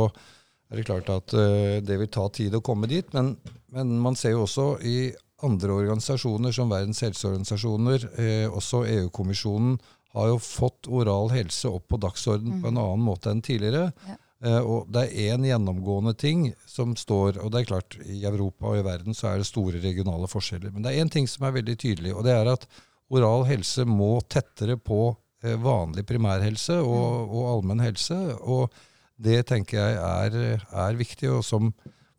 er 0.70 0.80
det 0.80 0.86
klart 0.88 1.10
at 1.12 1.34
eh, 1.36 1.82
det 1.84 1.98
vil 2.00 2.12
ta 2.12 2.28
tid 2.32 2.56
å 2.56 2.62
komme 2.64 2.88
dit, 2.90 3.10
men, 3.16 3.34
men 3.74 3.92
man 4.00 4.16
ser 4.16 4.36
jo 4.36 4.46
også 4.46 4.68
i 4.86 5.12
andre 5.44 5.76
organisasjoner, 5.76 6.54
som 6.56 6.72
Verdens 6.72 7.02
helseorganisasjoner, 7.04 8.08
eh, 8.20 8.46
også 8.48 8.84
EU-kommisjonen, 8.88 9.76
har 10.14 10.30
jo 10.30 10.38
fått 10.38 10.86
oral 10.86 11.32
helse 11.34 11.68
opp 11.68 11.88
på 11.90 11.98
dagsorden 11.98 12.60
på 12.62 12.70
en 12.70 12.78
annen 12.78 13.02
måte 13.02 13.32
enn 13.32 13.42
tidligere. 13.42 13.88
Ja. 14.06 14.16
Eh, 14.44 14.60
og 14.60 14.90
det 14.94 15.08
er 15.08 15.34
én 15.34 15.46
gjennomgående 15.48 16.12
ting 16.20 16.50
som 16.68 16.92
står 16.98 17.38
Og 17.40 17.52
det 17.52 17.62
er 17.62 17.68
klart, 17.70 17.96
i 18.04 18.24
Europa 18.28 18.68
og 18.68 18.78
i 18.78 18.84
verden 18.84 19.16
så 19.16 19.30
er 19.30 19.40
det 19.40 19.48
store 19.48 19.80
regionale 19.82 20.28
forskjeller. 20.30 20.72
Men 20.74 20.84
det 20.84 20.92
er 20.92 21.04
én 21.04 21.10
ting 21.10 21.26
som 21.30 21.46
er 21.46 21.56
veldig 21.56 21.76
tydelig, 21.80 22.14
og 22.14 22.26
det 22.26 22.34
er 22.36 22.52
at 22.52 22.68
oral 23.12 23.44
helse 23.48 23.84
må 23.88 24.16
tettere 24.30 24.78
på 24.80 25.14
eh, 25.44 25.56
vanlig 25.60 26.06
primærhelse 26.08 26.80
og, 26.80 27.04
mm. 27.04 27.34
og 27.34 27.50
allmenn 27.52 27.84
helse. 27.84 28.20
Og 28.40 28.72
det 29.20 29.44
tenker 29.50 29.80
jeg 29.80 29.98
er, 30.00 30.64
er 30.64 30.98
viktig. 30.98 31.30
Og 31.36 31.44
som 31.46 31.72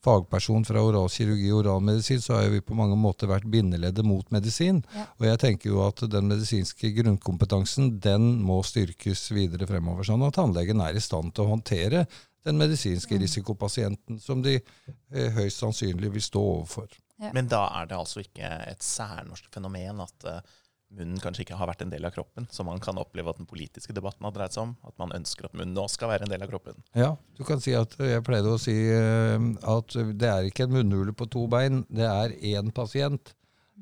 fagperson 0.06 0.66
fra 0.68 0.84
oralkirurgi 0.86 1.50
og 1.52 1.64
oralmedisin, 1.64 2.22
så 2.22 2.38
har 2.38 2.52
vi 2.54 2.62
på 2.62 2.78
mange 2.78 2.98
måter 3.00 3.30
vært 3.32 3.48
bindeleddet 3.52 4.06
mot 4.06 4.30
medisin. 4.34 4.84
Ja. 4.94 5.08
Og 5.18 5.28
jeg 5.30 5.42
tenker 5.42 5.72
jo 5.72 5.82
at 5.88 6.04
den 6.12 6.30
medisinske 6.30 6.92
grunnkompetansen 7.00 7.96
den 8.04 8.36
må 8.46 8.62
styrkes 8.68 9.28
videre 9.36 9.68
fremover, 9.70 10.06
sånn 10.08 10.26
at 10.28 10.38
tannlegen 10.38 10.84
er 10.86 10.98
i 10.98 11.04
stand 11.04 11.34
til 11.34 11.46
å 11.46 11.56
håndtere 11.56 12.06
den 12.46 12.60
medisinske 12.62 13.18
mm. 13.18 13.24
risikopasienten 13.24 14.22
som 14.22 14.44
de 14.46 14.60
eh, 14.60 15.32
høyst 15.34 15.64
sannsynlig 15.64 16.14
vil 16.14 16.26
stå 16.26 16.44
overfor. 16.60 16.94
Ja. 17.22 17.32
Men 17.34 17.50
da 17.50 17.64
er 17.80 17.90
det 17.90 17.98
altså 17.98 18.22
ikke 18.22 18.50
et 18.68 18.84
særnorsk 18.84 19.48
fenomen 19.54 20.04
at 20.04 20.28
uh, 20.28 20.56
munnen 20.96 21.22
kanskje 21.22 21.46
ikke 21.46 21.58
har 21.60 21.70
vært 21.70 21.84
en 21.86 21.92
del 21.92 22.08
av 22.08 22.14
kroppen, 22.16 22.48
som 22.52 22.70
man 22.70 22.82
kan 22.84 22.98
oppleve 23.02 23.32
at 23.32 23.40
den 23.40 23.50
politiske 23.50 23.94
debatten 23.96 24.26
har 24.28 24.34
dreid 24.36 24.56
seg 24.56 24.68
om. 24.68 24.76
At 24.88 24.96
man 25.02 25.14
ønsker 25.16 25.48
at 25.48 25.56
munnen 25.56 25.76
nå 25.76 25.88
skal 25.92 26.12
være 26.14 26.28
en 26.28 26.34
del 26.34 26.46
av 26.46 26.52
kroppen. 26.52 26.78
Ja, 26.98 27.14
du 27.38 27.44
kan 27.48 27.64
si 27.64 27.76
at 27.78 27.98
jeg 28.00 28.24
pleide 28.26 28.54
å 28.54 28.62
si 28.62 28.76
uh, 28.92 29.40
at 29.76 29.98
det 30.16 30.30
er 30.30 30.48
ikke 30.50 30.68
en 30.68 30.78
munnhule 30.78 31.16
på 31.16 31.28
to 31.32 31.46
bein, 31.52 31.84
det 31.90 32.08
er 32.08 32.38
én 32.56 32.72
pasient. 32.76 33.36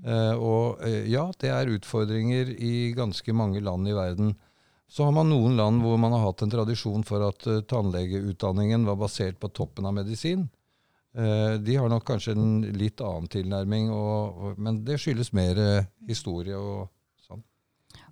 Uh, 0.04 0.34
og 0.42 0.82
ja, 1.08 1.28
det 1.40 1.52
er 1.54 1.70
utfordringer 1.76 2.50
i 2.58 2.92
ganske 2.98 3.36
mange 3.38 3.62
land 3.64 3.88
i 3.88 3.96
verden. 3.96 4.34
Så 4.90 5.06
har 5.08 5.14
man 5.16 5.30
noen 5.30 5.56
land 5.58 5.82
hvor 5.86 6.02
man 6.02 6.14
har 6.16 6.26
hatt 6.28 6.44
en 6.46 6.52
tradisjon 6.54 7.06
for 7.08 7.24
at 7.30 7.46
tannlegeutdanningen 7.70 8.86
var 8.86 9.00
basert 9.02 9.40
på 9.42 9.50
toppen 9.56 9.88
av 9.90 9.96
medisin. 9.98 10.44
De 11.14 11.76
har 11.78 11.90
nok 11.90 12.06
kanskje 12.06 12.34
en 12.34 12.62
litt 12.78 13.02
annen 13.02 13.30
tilnærming, 13.30 13.90
og, 13.94 14.54
men 14.62 14.80
det 14.86 15.00
skyldes 15.02 15.32
mer 15.34 15.58
historie 16.10 16.58
og 16.58 16.93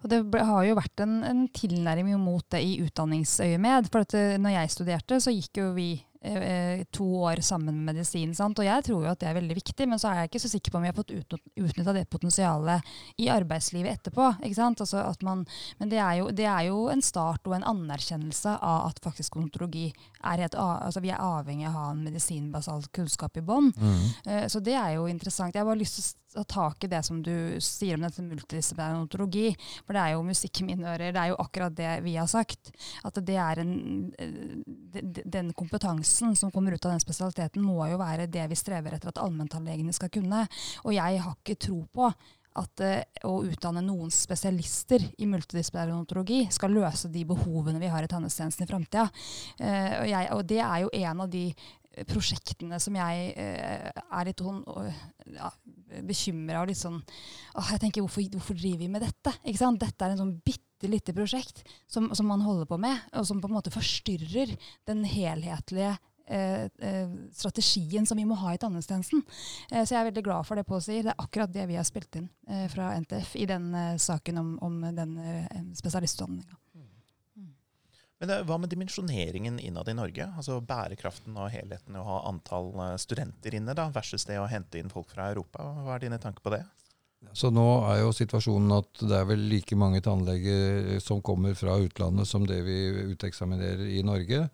og 0.01 0.09
det 0.11 0.21
ble, 0.33 0.43
har 0.45 0.67
jo 0.67 0.77
vært 0.79 1.03
en, 1.05 1.19
en 1.27 1.43
tilnærming 1.53 2.17
mot 2.21 2.45
det 2.53 2.63
i 2.65 2.77
utdanningsøyemed. 2.85 3.91
For 3.93 4.05
at, 4.05 4.15
eh, 4.17 4.39
når 4.41 4.57
jeg 4.57 4.73
studerte, 4.75 5.19
så 5.21 5.33
gikk 5.35 5.61
jo 5.61 5.71
vi 5.77 5.91
Eh, 6.23 6.35
eh, 6.37 6.83
to 6.91 7.15
år 7.23 7.41
sammen 7.41 7.75
med 7.75 7.95
medisin. 7.95 8.35
Sant? 8.35 8.59
Og 8.59 8.65
jeg 8.65 8.83
tror 8.85 9.05
jo 9.05 9.09
at 9.09 9.19
det 9.19 9.25
er 9.25 9.39
veldig 9.39 9.55
viktig, 9.57 9.87
men 9.89 9.97
så 9.97 10.11
er 10.11 10.19
jeg 10.19 10.29
ikke 10.29 10.41
så 10.43 10.51
sikker 10.51 10.71
på 10.71 10.77
om 10.77 10.83
vi 10.85 10.91
har 10.91 10.97
fått 10.99 11.13
utnytta 11.15 11.95
det 11.97 12.03
potensialet 12.13 12.91
i 13.17 13.25
arbeidslivet 13.33 13.89
etterpå. 13.97 14.27
Altså 14.37 15.01
man, 15.25 15.47
men 15.79 15.89
det 15.89 15.97
er, 15.97 16.19
jo, 16.19 16.29
det 16.29 16.45
er, 16.45 16.67
jo, 16.67 16.83
en 16.93 17.01
start 17.01 17.49
og 17.49 17.57
en 17.57 17.65
anerkjennelse 17.73 18.53
av 18.53 18.91
at 18.91 19.01
faktisk 19.01 19.39
odontologi 19.39 19.87
er 20.21 20.43
helt 20.45 20.53
altså 20.61 21.01
Vi 21.01 21.09
er 21.09 21.25
avhengig 21.25 21.65
av 21.65 21.73
å 21.73 21.79
ha 21.79 21.89
en 21.95 22.05
medisinbasalt 22.05 22.91
kunnskap 22.93 23.41
i 23.41 23.41
bånn. 23.41 23.73
Mm. 23.73 24.45
Så 24.47 24.61
det 24.61 24.77
er 24.77 24.99
jo 24.99 25.09
interessant. 25.09 25.55
Jeg 25.55 25.63
har 25.63 25.71
bare 25.71 25.81
lyst 25.81 25.97
til 25.97 26.05
å 26.05 26.09
ta 26.33 26.43
tak 26.43 26.83
i 26.83 26.89
det 26.91 27.01
som 27.05 27.21
du 27.23 27.33
sier 27.63 27.97
om 27.97 28.05
dette 28.05 28.23
multidisciplinære 28.25 29.01
ontologi. 29.03 29.51
For 29.85 29.97
det 29.97 30.03
er 30.03 30.15
jo 30.15 30.25
musikk 30.27 30.61
i 30.61 30.67
mine 30.69 30.89
ører. 30.93 31.13
Det 31.13 31.21
er 31.21 31.31
jo 31.31 31.39
akkurat 31.43 31.77
det 31.77 31.93
vi 32.05 32.17
har 32.17 32.29
sagt. 32.31 32.73
At 33.07 33.19
det 33.27 33.37
er 33.37 33.63
en, 33.63 33.73
den 35.37 35.53
kompetansen 35.57 36.35
som 36.39 36.51
kommer 36.53 36.75
ut 36.75 36.85
av 36.85 36.95
den 36.95 37.03
spesialiteten, 37.03 37.63
må 37.63 37.85
jo 37.91 37.99
være 38.01 38.29
det 38.31 38.49
vi 38.51 38.59
strever 38.59 38.97
etter 38.97 39.11
at 39.11 39.23
allmenntannlegene 39.23 39.95
skal 39.95 40.13
kunne. 40.13 40.45
Og 40.85 40.95
jeg 40.95 41.25
har 41.25 41.35
ikke 41.35 41.59
tro 41.67 41.83
på 41.91 42.11
at 42.59 42.83
uh, 42.83 43.29
å 43.29 43.37
utdanne 43.47 43.83
noen 43.85 44.11
spesialister 44.11 45.03
i 45.23 45.27
multidisciplinær 45.29 45.93
odontologi 45.93 46.43
skal 46.51 46.73
løse 46.75 47.11
de 47.11 47.23
behovene 47.27 47.79
vi 47.79 47.91
har 47.91 48.03
i 48.03 48.09
tannhelsetjenesten 48.11 48.65
i 48.65 48.71
framtida. 48.71 49.05
Uh, 49.61 49.93
og, 50.01 50.09
og, 50.37 50.43
det 50.49 50.59
er 50.59 50.81
jo 50.83 50.91
en 50.99 51.23
av 51.25 51.31
de 51.31 51.45
prosjektene 52.07 52.79
som 52.79 52.95
jeg 52.95 53.31
uh, 53.35 54.03
er 54.19 54.27
litt 54.29 54.39
sånn 54.43 54.61
ja, 55.35 55.49
bekymra 56.07 56.61
og 56.61 56.69
litt 56.71 56.79
sånn 56.79 56.99
åh, 57.01 57.71
jeg 57.73 57.81
tenker, 57.83 58.05
hvorfor, 58.05 58.27
hvorfor, 58.37 58.57
driver 58.57 58.83
vi 58.85 58.91
med 58.91 59.03
dette? 59.03 59.33
Dette 59.43 60.05
er 60.05 60.13
en 60.13 60.21
sånn 60.21 60.37
bitte 60.45 60.89
lite 60.89 61.13
prosjekt 61.13 61.65
som, 61.91 62.09
som, 62.15 62.29
man 62.29 62.45
holder 62.45 62.69
på 62.69 62.79
med, 62.81 63.03
og 63.13 63.27
som 63.27 63.41
på 63.41 63.49
en 63.51 63.57
måte 63.57 63.73
forstyrrer 63.73 64.55
den 64.89 65.03
helhetlige 65.05 65.93
eh, 66.31 66.63
eh, 66.63 67.09
strategien 67.33 68.05
som 68.05 68.17
vi 68.17 68.25
må 68.25 68.37
ha 68.41 68.53
i 68.53 68.61
tannhelsetjenesten. 68.61 69.23
Eh, 69.71 69.83
så 69.83 69.95
jeg 69.95 69.99
er 70.01 70.09
veldig 70.09 70.25
glad 70.25 70.47
for 70.47 70.59
det 70.59 70.65
Pål 70.69 70.83
sier. 70.85 71.05
Det 71.05 71.13
er 71.13 71.23
akkurat 71.23 71.53
det 71.53 71.67
vi 71.69 71.77
har 71.79 71.87
spilt 71.87 72.19
inn 72.19 72.29
eh, 72.49 72.67
fra 72.71 72.93
NTF 73.01 73.35
i 73.41 73.47
den 73.49 73.71
eh, 73.75 73.95
saken 74.01 74.41
om, 74.41 74.51
om 74.63 74.81
den 74.95 75.17
eh, 75.19 75.63
spesialistutdanninga. 75.77 76.60
Men 78.21 78.45
hva 78.45 78.59
med 78.61 78.69
dimensjoneringen 78.69 79.57
innad 79.59 79.89
i 79.89 79.95
Norge? 79.97 80.27
Altså 80.37 80.59
Bærekraften 80.61 81.39
og 81.41 81.49
helheten 81.49 81.95
i 81.97 82.01
å 82.01 82.05
ha 82.05 82.19
antall 82.29 82.69
studenter 83.01 83.57
inne 83.57 83.73
da, 83.77 83.87
versus 83.93 84.27
det 84.29 84.37
å 84.37 84.49
hente 84.49 84.77
inn 84.77 84.93
folk 84.93 85.09
fra 85.09 85.31
Europa. 85.33 85.65
Hva 85.81 85.95
er 85.95 86.05
dine 86.05 86.21
tanker 86.21 86.45
på 86.45 86.53
det? 86.53 86.61
Så 87.33 87.51
nå 87.53 87.65
er 87.87 88.01
jo 88.01 88.13
situasjonen 88.15 88.73
at 88.75 89.03
det 89.05 89.15
er 89.15 89.27
vel 89.29 89.43
like 89.51 89.77
mange 89.77 90.01
tannleger 90.03 90.99
som 91.03 91.21
kommer 91.25 91.53
fra 91.57 91.77
utlandet 91.79 92.27
som 92.27 92.45
det 92.49 92.59
vi 92.65 92.77
uteksaminerer 93.13 93.89
i 93.93 94.01
Norge. 94.05 94.47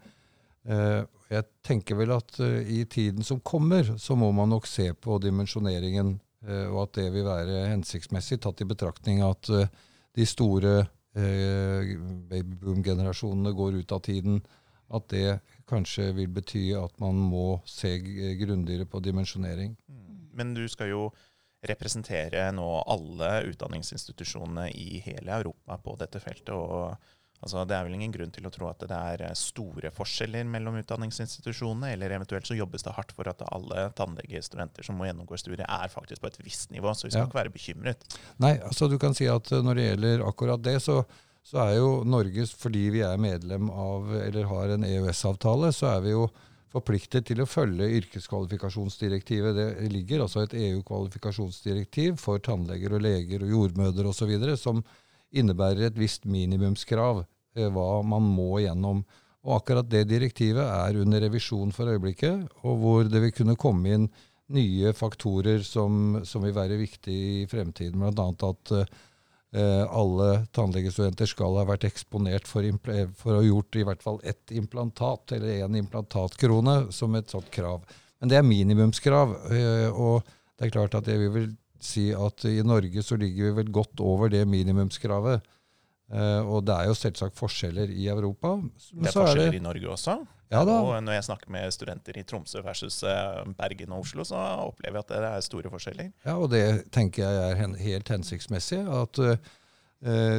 Eh, 0.67 1.01
jeg 1.31 1.47
tenker 1.65 1.97
vel 1.99 2.11
at 2.17 2.39
eh, 2.43 2.67
i 2.79 2.81
tiden 2.91 3.23
som 3.23 3.39
kommer, 3.39 3.95
så 3.97 4.17
må 4.19 4.33
man 4.35 4.51
nok 4.51 4.67
se 4.67 4.89
på 4.93 5.15
dimensjoneringen, 5.23 6.17
eh, 6.47 6.65
og 6.67 6.83
at 6.83 6.99
det 6.99 7.07
vil 7.15 7.27
være 7.27 7.69
hensiktsmessig, 7.71 8.41
tatt 8.43 8.61
i 8.63 8.67
betraktning 8.67 9.23
at 9.25 9.47
de 9.47 10.27
store 10.27 10.81
babyboom-generasjonene 11.17 13.51
går 13.57 13.73
ut 13.81 13.91
av 13.91 13.99
tiden. 14.05 14.41
At 14.87 15.09
det 15.11 15.41
kanskje 15.67 16.15
vil 16.15 16.31
bety 16.31 16.71
at 16.79 16.95
man 17.03 17.17
må 17.19 17.59
se 17.67 17.97
grundigere 18.39 18.87
på 18.87 19.01
dimensjonering. 19.03 19.75
Mm. 19.89 20.29
Men 20.37 20.53
du 20.55 20.63
skal 20.71 20.87
jo 20.93 21.09
representere 21.67 22.45
nå 22.55 22.67
alle 22.87 23.43
utdanningsinstitusjonene 23.49 24.69
i 24.77 25.01
hele 25.03 25.41
Europa 25.41 25.75
på 25.83 25.97
dette 25.99 26.21
feltet. 26.23 26.53
og 26.53 26.95
altså, 27.41 27.65
Det 27.65 27.75
er 27.77 27.85
vel 27.87 27.97
ingen 27.97 28.13
grunn 28.13 28.33
til 28.33 28.47
å 28.47 28.51
tro 28.53 28.69
at 28.69 28.83
det 28.87 28.97
er 28.97 29.37
store 29.37 29.91
forskjeller 29.95 30.47
mellom 30.49 30.79
utdanningsinstitusjonene, 30.81 31.93
eller 31.93 32.15
eventuelt 32.17 32.49
så 32.49 32.57
jobbes 32.57 32.85
det 32.87 32.95
hardt 32.97 33.13
for 33.17 33.29
at 33.31 33.43
alle 33.47 33.87
tannlegestudenter 33.97 34.87
som 34.87 34.99
må 34.99 35.09
gjennomgå 35.09 35.39
studiet, 35.39 35.67
er 35.67 35.93
faktisk 35.93 36.23
på 36.23 36.31
et 36.31 36.41
visst 36.45 36.73
nivå, 36.75 36.93
så 36.93 37.07
vi 37.07 37.13
skal 37.13 37.25
ja. 37.25 37.29
ikke 37.29 37.41
være 37.41 37.55
bekymret. 37.55 38.19
Nei, 38.43 38.57
altså 38.59 38.89
du 38.91 38.97
kan 39.01 39.15
si 39.17 39.29
at 39.31 39.51
når 39.51 39.79
det 39.79 39.87
gjelder 39.87 40.27
akkurat 40.27 40.63
det, 40.65 40.79
så, 40.83 41.01
så 41.45 41.63
er 41.67 41.77
jo 41.79 41.93
Norge, 42.07 42.49
fordi 42.57 42.89
vi 42.97 43.05
er 43.05 43.21
medlem 43.21 43.71
av, 43.71 44.11
eller 44.23 44.51
har 44.51 44.75
en 44.75 44.87
EØS-avtale, 44.87 45.73
så 45.75 45.97
er 45.97 46.05
vi 46.07 46.15
jo 46.15 46.27
forpliktet 46.73 47.27
til 47.29 47.41
å 47.41 47.47
følge 47.47 47.87
yrkeskvalifikasjonsdirektivet. 48.01 49.55
Det 49.55 49.91
ligger 49.93 50.25
altså 50.25 50.43
et 50.43 50.55
EU-kvalifikasjonsdirektiv 50.57 52.17
for 52.21 52.43
tannleger 52.43 52.97
og 52.97 53.05
leger 53.05 53.45
og 53.45 53.53
jordmødre 53.53 54.11
osv. 54.11 54.33
som 54.59 54.83
innebærer 55.31 55.89
et 55.89 55.99
visst 55.99 56.27
minimumskrav 56.29 57.23
eh, 57.23 57.67
hva 57.73 57.89
man 58.07 58.27
må 58.27 58.61
gjennom. 58.63 59.03
Og 59.47 59.59
akkurat 59.61 59.89
det 59.89 60.07
direktivet 60.09 60.63
er 60.63 61.01
under 61.01 61.23
revisjon 61.23 61.71
for 61.75 61.91
øyeblikket, 61.91 62.47
og 62.67 62.81
hvor 62.81 63.11
det 63.11 63.21
vil 63.23 63.35
kunne 63.35 63.59
komme 63.59 63.93
inn 63.95 64.09
nye 64.55 64.93
faktorer 64.95 65.63
som, 65.67 66.19
som 66.27 66.43
vil 66.43 66.55
være 66.55 66.79
viktige 66.79 67.43
i 67.43 67.45
fremtiden. 67.51 67.99
Bl.a. 67.99 68.31
at 68.49 68.75
eh, 68.75 68.97
Eh, 69.55 69.93
alle 69.95 70.45
tannlegestudenter 70.51 71.29
skal 71.29 71.55
ha 71.55 71.63
vært 71.69 71.85
eksponert 71.87 72.49
for, 72.49 72.65
for 73.15 73.31
å 73.31 73.39
ha 73.39 73.45
gjort 73.45 73.77
i 73.79 73.85
hvert 73.87 74.03
fall 74.03 74.19
ett 74.27 74.51
implantat, 74.51 75.31
eller 75.37 75.63
én 75.63 75.77
implantatkrone, 75.79 76.91
som 76.91 77.15
et 77.15 77.31
sånt 77.31 77.47
krav. 77.53 77.85
Men 78.19 78.31
det 78.31 78.37
er 78.37 78.45
minimumskrav. 78.47 79.37
Eh, 79.55 79.87
og 79.93 80.27
det 80.57 80.67
er 80.67 80.73
klart 80.75 80.99
at 80.99 81.07
jeg 81.07 81.31
vil 81.31 81.53
si 81.87 82.09
at 82.15 82.47
i 82.49 82.59
Norge 82.65 83.03
så 83.05 83.17
ligger 83.19 83.49
vi 83.49 83.59
vel 83.61 83.71
godt 83.73 84.03
over 84.03 84.31
det 84.33 84.43
minimumskravet. 84.49 85.45
Uh, 86.07 86.39
og 86.47 86.63
det 86.63 86.71
er 86.71 86.87
jo 86.87 86.95
selvsagt 86.95 87.35
forskjeller 87.35 87.91
i 87.91 88.07
Europa. 88.07 88.53
det 88.63 89.09
er 89.09 89.11
forskjeller 89.11 89.49
er 89.49 89.55
det, 89.57 89.59
i 89.59 89.65
Norge 89.65 89.89
også? 89.91 90.15
Ja 90.47 90.61
da. 90.63 90.77
Og 90.79 91.03
når 91.03 91.17
jeg 91.17 91.25
snakker 91.27 91.51
med 91.51 91.73
studenter 91.75 92.15
i 92.15 92.23
Tromsø 92.23 92.61
versus 92.63 93.01
uh, 93.03 93.43
Bergen 93.59 93.91
og 93.91 94.05
Oslo, 94.05 94.23
så 94.27 94.39
opplever 94.63 95.01
jeg 95.01 95.03
at 95.03 95.11
det 95.11 95.31
er 95.33 95.43
store 95.43 95.71
forskjeller. 95.73 96.11
Ja, 96.23 96.37
og 96.37 96.51
det 96.53 96.63
tenker 96.95 97.27
jeg 97.27 97.51
er 97.51 97.75
helt 97.81 98.11
hensiktsmessig. 98.13 98.79
At 98.87 99.19
uh, 99.19 99.35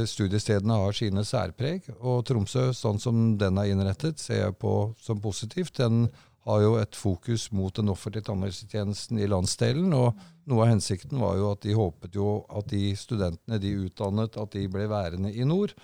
studiestedene 0.09 0.81
har 0.81 0.97
sine 0.97 1.27
særpreg. 1.29 1.91
Og 1.99 2.25
Tromsø, 2.25 2.71
sånn 2.73 3.01
som 3.03 3.37
den 3.41 3.61
er 3.61 3.69
innrettet, 3.69 4.25
ser 4.25 4.47
jeg 4.47 4.57
på 4.65 4.75
som 5.05 5.21
positivt. 5.21 5.77
Den 5.83 6.07
har 6.49 6.65
jo 6.65 6.73
et 6.81 6.97
fokus 6.97 7.49
mot 7.53 7.75
den 7.77 7.91
offentlige 7.93 8.29
tannhelsetjenesten 8.31 9.21
i 9.21 9.29
landsdelen. 9.29 9.93
og 9.93 10.17
Noe 10.49 10.65
av 10.65 10.73
hensikten 10.73 11.21
var 11.21 11.37
jo 11.37 11.53
at 11.53 11.63
de 11.67 11.77
håpet 11.77 12.17
jo 12.17 12.41
at 12.49 12.71
de 12.73 12.95
studentene 12.97 13.61
de 13.61 13.75
utdannet, 13.85 14.39
at 14.41 14.57
de 14.57 14.65
ble 14.73 14.89
værende 14.89 15.33
i 15.35 15.45
nord. 15.49 15.75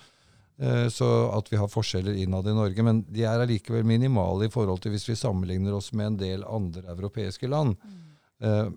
Eh, 0.57 0.87
så 0.89 1.09
at 1.35 1.51
vi 1.51 1.59
har 1.59 1.69
forskjeller 1.69 2.17
innad 2.23 2.47
i 2.49 2.55
Norge. 2.57 2.85
Men 2.87 3.03
de 3.11 3.27
er 3.27 3.43
allikevel 3.43 3.85
minimale 3.87 4.47
i 4.47 4.53
forhold 4.53 4.81
til 4.81 4.95
hvis 4.95 5.09
vi 5.11 5.19
sammenligner 5.19 5.77
oss 5.77 5.91
med 5.93 6.13
en 6.13 6.19
del 6.23 6.47
andre 6.49 6.87
europeiske 6.95 7.51
land. 7.51 7.77
Mm. 7.77 8.01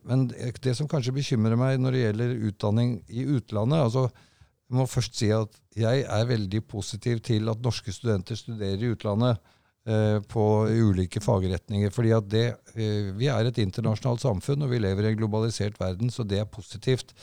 Men 0.07 0.28
det 0.30 0.73
som 0.78 0.87
kanskje 0.88 1.16
bekymrer 1.16 1.59
meg 1.59 1.80
når 1.83 1.95
det 1.95 2.02
gjelder 2.04 2.35
utdanning 2.47 2.92
i 3.11 3.25
utlandet 3.26 3.80
altså 3.83 4.04
Jeg 4.07 4.76
må 4.78 4.85
først 4.87 5.16
si 5.18 5.33
at 5.35 5.57
jeg 5.75 6.04
er 6.07 6.28
veldig 6.28 6.61
positiv 6.71 7.18
til 7.26 7.50
at 7.50 7.64
norske 7.64 7.90
studenter 7.92 8.38
studerer 8.38 8.85
i 8.85 8.92
utlandet. 8.92 9.40
Eh, 9.88 10.21
på 10.28 10.45
ulike 10.68 11.23
fagretninger. 11.25 11.90
fordi 11.90 12.12
at 12.12 12.28
det, 12.28 12.47
eh, 12.76 13.11
Vi 13.16 13.26
er 13.26 13.47
et 13.47 13.59
internasjonalt 13.59 14.21
samfunn, 14.21 14.62
og 14.62 14.71
vi 14.71 14.78
lever 14.78 15.04
i 15.04 15.12
en 15.12 15.18
globalisert 15.18 15.78
verden, 15.80 16.11
så 16.11 16.26
det 16.26 16.40
er 16.40 16.45
positivt. 16.45 17.14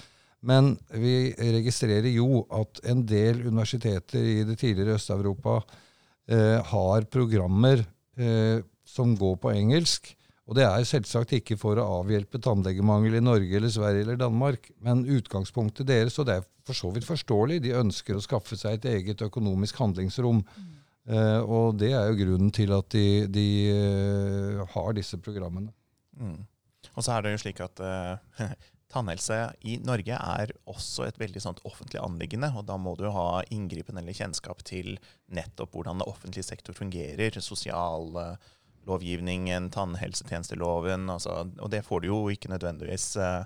Men 0.42 0.76
vi 0.94 1.34
registrerer 1.34 2.12
jo 2.14 2.46
at 2.54 2.80
en 2.86 3.06
del 3.06 3.48
universiteter 3.48 4.20
i 4.20 4.44
det 4.44 4.60
tidligere 4.60 5.00
Øst-Europa 5.00 5.64
eh, 6.30 6.62
har 6.62 7.08
programmer 7.10 7.86
eh, 8.18 8.62
som 8.86 9.16
går 9.18 9.36
på 9.42 9.54
engelsk. 9.56 10.16
Og 10.46 10.58
det 10.60 10.66
er 10.68 10.86
selvsagt 10.86 11.34
ikke 11.34 11.58
for 11.58 11.80
å 11.82 12.04
avhjelpe 12.04 12.38
tannlegemangel 12.38 13.18
i 13.18 13.24
Norge 13.24 13.58
eller 13.58 13.72
Sverige 13.74 14.06
eller 14.06 14.20
Danmark, 14.22 14.70
men 14.86 15.02
utgangspunktet 15.10 15.88
deres, 15.90 16.20
og 16.22 16.28
det 16.30 16.36
er 16.38 16.46
for 16.66 16.78
så 16.78 16.92
vidt 16.94 17.08
forståelig, 17.08 17.64
de 17.64 17.74
ønsker 17.78 18.18
å 18.18 18.22
skaffe 18.22 18.58
seg 18.58 18.78
et 18.78 18.88
eget 18.94 19.24
økonomisk 19.26 19.82
handlingsrom. 19.82 20.44
Mm. 20.46 20.75
Uh, 21.06 21.42
og 21.46 21.78
det 21.78 21.92
er 21.94 22.10
jo 22.10 22.18
grunnen 22.24 22.50
til 22.54 22.74
at 22.74 22.90
de, 22.96 23.28
de 23.30 23.48
uh, 23.70 24.64
har 24.74 24.96
disse 24.98 25.20
programmene. 25.22 25.70
Mm. 26.18 26.40
Og 26.96 27.04
så 27.04 27.14
er 27.14 27.22
det 27.22 27.36
jo 27.36 27.44
slik 27.44 27.60
at 27.62 27.78
uh, 27.84 28.42
tannhelse 28.96 29.36
i 29.68 29.76
Norge 29.84 30.16
er 30.16 30.52
også 30.70 31.04
et 31.08 31.18
veldig 31.20 31.42
sånt 31.44 31.60
offentlig 31.68 32.00
anliggende. 32.02 32.52
Og 32.56 32.66
da 32.70 32.78
må 32.82 32.96
du 33.00 33.06
ha 33.12 33.44
inngripen 33.54 33.98
eller 34.00 34.14
kjennskap 34.16 34.64
til 34.68 34.98
nettopp 35.34 35.72
hvordan 35.76 36.00
det 36.02 36.10
offentlige 36.10 36.48
sektor 36.48 36.74
fungerer. 36.78 37.32
Sosiallovgivningen, 37.42 39.64
tannhelsetjenesteloven. 39.76 41.10
Altså, 41.12 41.32
og 41.60 41.70
det 41.74 41.86
får 41.88 41.98
du 42.02 42.08
jo 42.12 42.20
ikke 42.34 42.54
nødvendigvis 42.54 43.08
eh, 43.20 43.44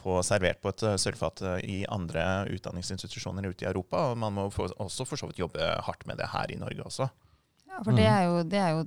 på, 0.00 0.18
servert 0.26 0.60
på 0.62 0.72
et 0.72 0.84
eh, 0.86 0.98
sølvfat 1.00 1.42
eh, 1.46 1.64
i 1.64 1.78
andre 1.88 2.46
utdanningsinstitusjoner 2.52 3.48
ute 3.50 3.64
i 3.64 3.70
Europa. 3.70 4.10
Og 4.10 4.20
man 4.20 4.36
må 4.36 4.48
for, 4.54 4.72
også 4.82 5.06
for 5.08 5.20
så 5.20 5.30
vidt 5.30 5.42
jobbe 5.42 5.72
hardt 5.86 6.06
med 6.10 6.20
det 6.20 6.30
her 6.34 6.52
i 6.52 6.58
Norge 6.60 6.86
også. 6.86 7.08
Ja, 7.70 7.84
for 7.84 7.94
det 7.94 8.06
er, 8.06 8.24
jo, 8.26 8.40
det 8.50 8.58
er 8.58 8.72
jo 8.74 8.82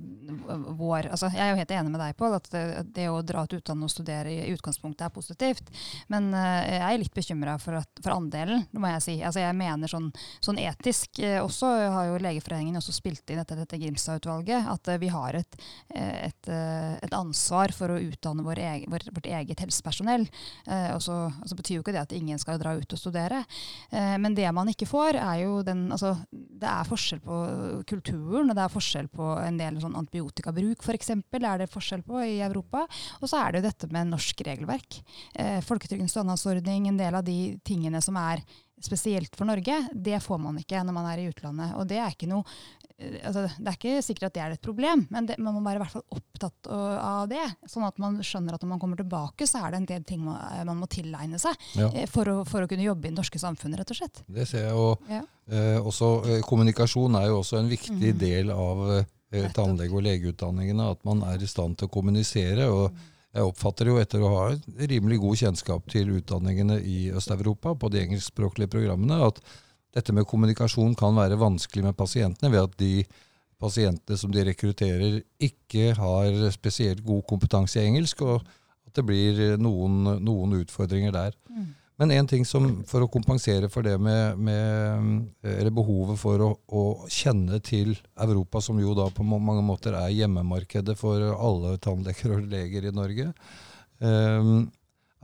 vår 0.76 1.08
altså 1.08 1.30
Jeg 1.32 1.40
er 1.40 1.52
jo 1.52 1.58
helt 1.60 1.72
enig 1.72 1.92
med 1.94 2.00
deg, 2.02 2.16
Pål, 2.18 2.34
at 2.36 2.48
det, 2.52 2.62
det, 2.96 3.06
å 3.08 3.22
dra 3.24 3.44
til 3.48 3.60
utlandet 3.60 3.88
og 3.88 3.92
studere 3.92 4.32
i 4.32 4.52
utgangspunktet 4.52 5.06
er 5.06 5.14
positivt. 5.14 5.70
Men 6.12 6.28
uh, 6.34 6.60
jeg 6.68 6.82
er 6.84 7.00
litt 7.00 7.14
bekymra 7.16 7.56
for, 7.62 7.80
for, 8.00 8.12
andelen, 8.14 8.66
må 8.76 8.90
jeg 8.92 9.04
si. 9.06 9.14
Altså 9.24 9.40
Jeg 9.40 9.56
mener 9.56 9.90
sånn, 9.90 10.10
sånn 10.44 10.60
etisk 10.60 11.20
uh, 11.24 11.40
også, 11.44 11.70
har 11.94 12.10
jo 12.10 12.20
Legeforeningen 12.24 12.80
også 12.80 12.94
spilt 12.96 13.32
inn 13.32 13.40
dette, 13.40 13.56
dette 13.58 13.80
Grimstad-utvalget, 13.80 14.68
at 14.74 14.92
uh, 14.92 14.98
vi 15.00 15.10
har 15.14 15.40
et, 15.40 15.58
et, 15.94 16.50
et, 16.50 17.14
ansvar 17.14 17.72
for 17.74 17.94
å 17.94 17.98
utdanne 18.00 18.44
vår 18.44 18.60
egen, 18.66 18.92
vår, 18.92 19.08
vårt 19.16 19.28
eget 19.30 19.64
helsepersonell. 19.64 20.26
og 20.66 21.00
så 21.02 21.14
altså 21.28 21.56
betyr 21.56 21.78
jo 21.78 21.84
ikke 21.84 21.94
det 21.94 22.02
at 22.02 22.14
ingen 22.16 22.40
skal 22.40 22.58
dra 22.60 22.74
ut 22.76 22.92
og 22.92 22.98
studere. 23.00 23.42
men 23.92 24.34
det 24.34 24.50
man 24.54 24.68
ikke 24.70 24.88
får, 24.88 25.18
er 25.20 25.44
jo 25.44 25.62
den 25.66 25.86
altså, 25.94 26.14
Det 26.32 26.68
er 26.68 26.88
forskjell 26.88 27.20
på 27.24 27.38
kulturen. 27.88 28.50
og 28.50 28.56
det 28.56 28.64
er 28.64 28.73
forskjell 28.74 29.08
på 29.14 29.30
en 29.40 29.58
del 29.60 29.80
sånn 29.82 29.96
antibiotikabruk 30.00 30.84
f.eks. 30.84 31.14
er 31.14 31.62
det 31.62 31.70
forskjell 31.72 32.04
på 32.06 32.20
i 32.26 32.36
Europa. 32.44 32.84
Og 33.20 33.30
så 33.30 33.40
er 33.40 33.52
det 33.52 33.62
jo 33.62 33.68
dette 33.68 33.90
med 33.94 34.12
norsk 34.12 34.44
regelverk. 34.46 35.00
Eh, 35.34 35.60
Folketrygdens 35.64 36.14
stønadsordning, 36.16 36.88
en 36.90 37.00
del 37.00 37.18
av 37.18 37.26
de 37.26 37.56
tingene 37.64 38.02
som 38.04 38.18
er 38.20 38.44
spesielt 38.84 39.36
for 39.36 39.48
Norge, 39.48 39.76
det 39.94 40.18
får 40.22 40.40
man 40.42 40.58
ikke 40.60 40.82
når 40.84 40.96
man 40.96 41.06
er 41.08 41.22
i 41.22 41.28
utlandet. 41.30 41.76
Og 41.78 41.86
det 41.88 42.00
er 42.02 42.12
ikke 42.12 42.28
noe 42.30 42.44
altså, 42.98 43.44
Det 43.58 43.70
er 43.70 43.78
ikke 43.78 44.02
sikkert 44.06 44.28
at 44.28 44.34
det 44.36 44.42
er 44.44 44.54
et 44.54 44.64
problem, 44.64 45.04
men 45.12 45.28
det, 45.28 45.38
man 45.42 45.56
må 45.56 45.62
være 45.64 45.80
i 45.80 45.82
hvert 45.82 45.94
fall 45.94 46.04
opptatt 46.14 46.70
av 46.70 47.28
det. 47.30 47.44
Sånn 47.70 47.86
at 47.86 47.98
man 48.02 48.20
skjønner 48.24 48.56
at 48.56 48.64
når 48.64 48.72
man 48.74 48.82
kommer 48.82 49.00
tilbake, 49.00 49.48
så 49.50 49.64
er 49.64 49.74
det 49.74 49.80
en 49.82 49.88
del 49.94 50.04
ting 50.08 50.22
man, 50.24 50.38
eh, 50.52 50.66
man 50.68 50.80
må 50.82 50.90
tilegne 50.90 51.40
seg 51.42 51.56
ja. 51.78 51.88
Eh, 51.90 52.06
for, 52.10 52.30
å, 52.30 52.36
for, 52.48 52.64
å, 52.64 52.70
kunne 52.70 52.86
jobbe 52.86 53.08
i 53.08 53.12
det 53.12 53.18
norske 53.18 53.40
samfunnet, 53.42 53.80
rett 53.82 53.94
og 53.94 54.00
slett. 54.02 54.22
Det 54.26 54.46
ser 54.50 54.68
jeg. 54.68 54.76
Og 54.78 55.10
ja. 55.10 55.24
eh, 55.50 55.80
også, 55.80 56.12
kommunikasjon 56.48 57.18
er 57.20 57.30
jo 57.32 57.40
også 57.42 57.60
en 57.62 57.72
viktig 57.72 58.14
mm. 58.14 58.20
del 58.20 58.54
av 58.54 58.84
eh, 59.00 59.50
tannlege- 59.56 59.98
og 59.98 60.06
legeutdanningene. 60.06 60.92
At 60.94 61.02
man 61.08 61.26
er 61.32 61.42
i 61.42 61.50
stand 61.50 61.80
til 61.80 61.90
å 61.90 61.96
kommunisere. 61.98 62.70
og 62.70 62.86
mm 62.92 63.10
jeg 63.34 63.50
oppfatter 63.50 63.90
jo 63.90 63.98
etter 63.98 64.22
å 64.22 64.30
ha 64.30 64.42
rimelig 64.86 65.18
god 65.24 65.40
kjennskap 65.40 65.88
til 65.90 66.12
utdanningene 66.20 66.78
i 66.86 66.98
Øst-Europa 67.18 67.72
på 67.74 67.90
de 67.90 68.04
engelskspråklige 68.04 68.70
programmene, 68.76 69.18
at 69.26 69.40
dette 69.94 70.14
med 70.14 70.26
kommunikasjon 70.26 70.96
kan 70.98 71.14
være 71.16 71.38
vanskelig 71.40 71.84
med 71.86 71.96
pasientene 71.98 72.50
ved 72.52 72.66
at 72.66 72.76
de 72.80 72.94
pasientene 73.62 74.18
som 74.18 74.32
de 74.34 74.44
rekrutterer, 74.48 75.20
ikke 75.42 75.94
har 75.96 76.50
spesielt 76.54 77.04
god 77.06 77.22
kompetanse 77.30 77.80
i 77.80 77.88
engelsk, 77.88 78.24
og 78.26 78.42
at 78.84 78.98
det 78.98 79.06
blir 79.06 79.56
noen, 79.62 80.18
noen 80.24 80.58
utfordringer 80.60 81.14
der. 81.14 81.38
Mm. 81.48 81.72
Men 82.02 82.10
en 82.10 82.26
ting 82.26 82.42
som, 82.46 82.66
for 82.90 83.04
å 83.04 83.10
kompensere 83.10 83.68
for 83.70 83.86
det 83.86 83.94
med, 84.02 84.38
med 84.42 85.46
eller 85.46 85.70
behovet 85.74 86.18
for 86.18 86.42
å, 86.42 86.48
å, 86.66 86.84
kjenne 87.06 87.60
til 87.62 87.92
Europa, 88.18 88.62
som 88.64 88.80
jo 88.82 88.96
da 88.98 89.06
på 89.14 89.22
mange 89.22 89.62
måter 89.62 89.94
er 89.94 90.10
hjemmemarkedet 90.10 90.96
for 90.98 91.22
alle 91.34 91.76
tannleger 91.82 92.34
og 92.34 92.48
leger 92.50 92.88
i 92.90 92.94
Norge, 92.94 93.28
um, 94.02 94.66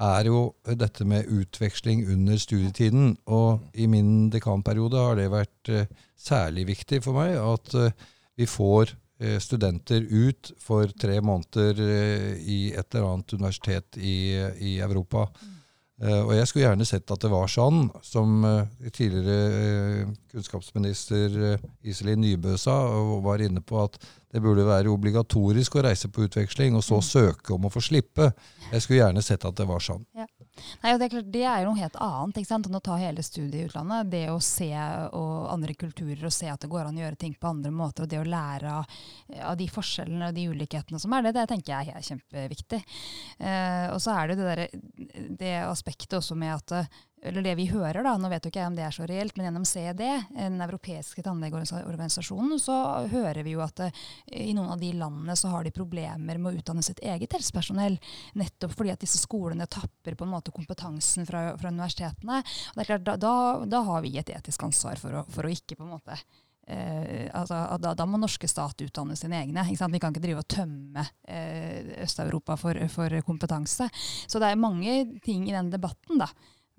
er 0.00 0.30
jo 0.30 0.40
dette 0.64 1.04
med 1.08 1.28
utveksling 1.28 2.06
under 2.12 2.40
studietiden. 2.40 3.14
Og 3.26 3.70
i 3.74 3.86
min 3.90 4.30
dekanperiode 4.32 4.98
har 4.98 5.18
det 5.18 5.28
vært 5.32 5.72
uh, 5.72 5.84
særlig 6.16 6.66
viktig 6.72 7.02
for 7.04 7.20
meg 7.20 7.36
at 7.40 7.76
uh, 7.76 8.10
vi 8.40 8.48
får 8.48 8.94
uh, 8.94 9.38
studenter 9.42 10.06
ut 10.08 10.52
for 10.60 10.90
tre 11.00 11.20
måneder 11.20 11.80
i 12.40 12.60
et 12.72 12.94
eller 12.94 13.12
annet 13.12 13.36
universitet 13.36 14.00
i, 14.00 14.34
i 14.60 14.78
Europa. 14.80 15.28
Mm. 15.28 15.56
Uh, 16.00 16.22
og 16.24 16.30
jeg 16.32 16.48
skulle 16.48 16.64
gjerne 16.64 16.86
sett 16.88 17.12
at 17.12 17.20
det 17.20 17.28
var 17.28 17.50
sånn, 17.52 17.82
som 18.00 18.44
uh, 18.46 18.62
tidligere 18.88 20.06
uh, 20.06 20.14
kunnskapsminister 20.32 21.58
Iselin 21.84 22.22
Nybø 22.24 22.54
sa, 22.60 22.78
og 22.96 23.18
var 23.26 23.44
inne 23.44 23.60
på 23.60 23.82
at 23.82 23.98
det 24.32 24.40
burde 24.40 24.64
være 24.64 24.88
obligatorisk 24.88 25.76
å 25.76 25.84
reise 25.84 26.08
på 26.08 26.24
utveksling, 26.24 26.78
og 26.78 26.86
så 26.86 27.02
mm. 27.02 27.04
søke 27.04 27.52
om 27.56 27.68
å 27.68 27.72
få 27.74 27.82
slippe. 27.84 28.30
Jeg 28.70 28.84
skulle 28.84 29.02
gjerne 29.02 29.24
sett 29.26 29.44
at 29.44 29.58
det 29.60 29.68
var 29.68 29.84
sånn. 29.84 30.06
Ja. 30.16 30.24
Nei, 30.83 30.92
det, 30.99 31.07
er 31.07 31.12
klart, 31.14 31.31
det 31.33 31.44
er 31.46 31.66
noe 31.66 31.79
helt 31.79 31.99
annet 32.01 32.40
enn 32.40 32.79
å 32.79 32.83
ta 32.85 32.96
hele 33.01 33.25
studiet 33.25 33.59
i 33.61 33.66
utlandet. 33.68 34.11
Det 34.12 34.25
å 34.33 34.38
se 34.44 34.70
andre 34.75 35.75
kulturer 35.79 36.27
og 36.29 36.35
se 36.35 36.51
at 36.51 36.61
det 36.62 36.70
går 36.73 36.88
an 36.88 36.99
å 36.99 37.05
gjøre 37.05 37.20
ting 37.20 37.35
på 37.38 37.51
andre 37.51 37.73
måter, 37.75 38.05
og 38.05 38.12
det 38.12 38.20
å 38.20 38.27
lære 38.27 38.75
av, 38.81 38.99
av 39.53 39.59
de 39.61 39.68
forskjellene 39.70 40.31
og 40.31 40.37
de 40.37 40.49
ulikhetene 40.53 41.01
som 41.03 41.14
er 41.16 41.27
det, 41.27 41.35
det 41.38 41.46
tenker 41.51 41.77
jeg 41.77 41.94
er 41.94 42.09
kjempeviktig. 42.11 42.81
Eh, 43.38 43.87
og 43.94 44.01
så 44.03 44.16
er 44.16 44.31
det 44.31 44.40
det, 44.40 44.51
der, 44.51 45.37
det 45.40 45.55
aspektet 45.66 46.18
også 46.20 46.38
med 46.38 46.57
at 46.59 47.01
eller 47.22 47.44
det 47.44 47.54
vi 47.59 47.68
hører, 47.68 48.02
da, 48.04 48.14
nå 48.16 48.30
vet 48.33 48.46
jo 48.46 48.50
ikke 48.52 48.62
jeg 48.62 48.70
om 48.70 48.76
det 48.78 48.85
er 48.87 48.94
så 48.96 49.06
reelt, 49.09 49.37
men 49.37 49.48
gjennom 49.48 49.66
CED, 49.68 50.02
den 50.33 50.61
europeiske 50.64 51.24
tannlegeorganisasjonen, 51.26 52.56
så 52.62 52.76
hører 53.12 53.42
vi 53.46 53.54
jo 53.56 53.64
at 53.64 53.85
eh, 53.87 54.02
i 54.48 54.54
noen 54.56 54.72
av 54.74 54.80
de 54.80 54.92
landene 54.96 55.37
så 55.37 55.52
har 55.52 55.66
de 55.66 55.74
problemer 55.74 56.40
med 56.40 56.52
å 56.52 56.61
utdanne 56.62 56.85
sitt 56.87 57.02
eget 57.04 57.37
helsepersonell. 57.37 57.98
Nettopp 58.40 58.76
fordi 58.76 58.94
at 58.94 59.04
disse 59.04 59.20
skolene 59.20 59.68
tapper 59.70 60.16
på 60.16 60.26
en 60.26 60.35
måte 60.35 60.54
kompetansen 60.54 61.28
fra, 61.28 61.50
fra 61.61 61.72
universitetene. 61.72 62.40
Og 62.40 62.78
det 62.78 62.87
er 62.87 62.92
klart, 62.94 63.09
da, 63.09 63.16
da, 63.20 63.35
da, 63.68 63.83
har 63.90 64.06
vi 64.06 64.16
et 64.20 64.33
etisk 64.33 64.64
ansvar 64.68 65.00
for 65.00 65.20
å, 65.20 65.26
for 65.33 65.46
å 65.46 65.52
ikke 65.52 65.76
på 65.76 65.87
en 65.87 65.98
måte 65.98 66.20
Eh, 66.70 67.26
altså, 67.35 67.56
da, 67.83 67.94
da, 67.98 68.04
må 68.06 68.18
norske 68.20 68.46
stat 68.48 68.78
utdanne 68.85 69.16
sine 69.18 69.40
egne. 69.42 69.64
Vi 69.66 70.00
kan 70.00 70.12
ikke 70.14 70.22
drive 70.22 70.44
og 70.44 70.50
tømme 70.50 71.02
eh, 71.26 71.96
Øst-Europa 72.04 72.54
for, 72.61 72.78
for, 72.92 73.16
kompetanse. 73.26 73.88
Så 74.30 74.42
det 74.42 74.52
er 74.52 74.61
mange 74.61 75.00
ting 75.24 75.48
i 75.48 75.56
den 75.56 75.72
debatten 75.72 76.20
da, 76.20 76.28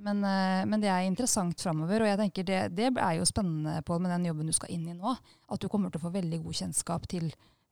men, 0.02 0.24
eh, 0.26 0.66
men, 0.66 0.82
det 0.82 0.90
er 0.92 1.06
interessant 1.08 1.62
framover. 1.62 2.04
Og 2.04 2.12
jeg 2.12 2.20
tenker 2.20 2.48
det, 2.48 2.60
det, 2.78 2.92
er 2.96 3.16
jo 3.20 3.28
spennende 3.30 3.82
på 3.86 4.00
med 4.02 4.14
den 4.16 4.28
jobben 4.32 4.50
du 4.50 4.56
skal 4.56 4.74
inn 4.74 4.90
i 4.90 4.98
nå. 4.98 5.16
At 5.52 5.62
du 5.62 5.70
kommer 5.72 5.92
til 5.92 6.02
å 6.02 6.08
få 6.08 6.14
veldig 6.16 6.42
god 6.44 6.62
kjennskap 6.62 7.08
til 7.12 7.32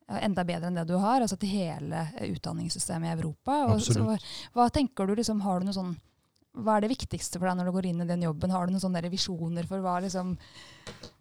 enda 0.09 0.41
bedre 0.45 0.69
enn 0.69 0.77
det 0.79 0.87
du 0.89 0.95
har, 0.97 1.21
altså 1.21 1.37
til 1.37 1.51
hele 1.53 2.07
utdanningssystemet 2.25 3.11
i 3.11 3.15
Europa. 3.19 3.59
Og, 3.69 3.83
så, 3.85 4.17
hva 4.55 4.69
tenker 4.73 5.05
du, 5.05 5.13
liksom, 5.19 5.43
har 5.45 5.61
du 5.61 5.69
noe 5.69 5.77
sånn, 5.77 5.93
hva 6.59 6.77
er 6.77 6.85
det 6.85 6.95
viktigste 6.95 7.37
for 7.37 7.49
deg 7.49 7.59
når 7.59 7.69
du 7.69 7.75
går 7.77 7.87
inn 7.91 8.01
i 8.03 8.09
den 8.09 8.25
jobben? 8.25 8.53
Har 8.53 8.65
du 8.65 8.73
noen 8.73 8.83
sånne 8.83 9.11
visjoner 9.11 9.69
for 9.69 9.85
hva 9.85 9.99
liksom 10.01 10.33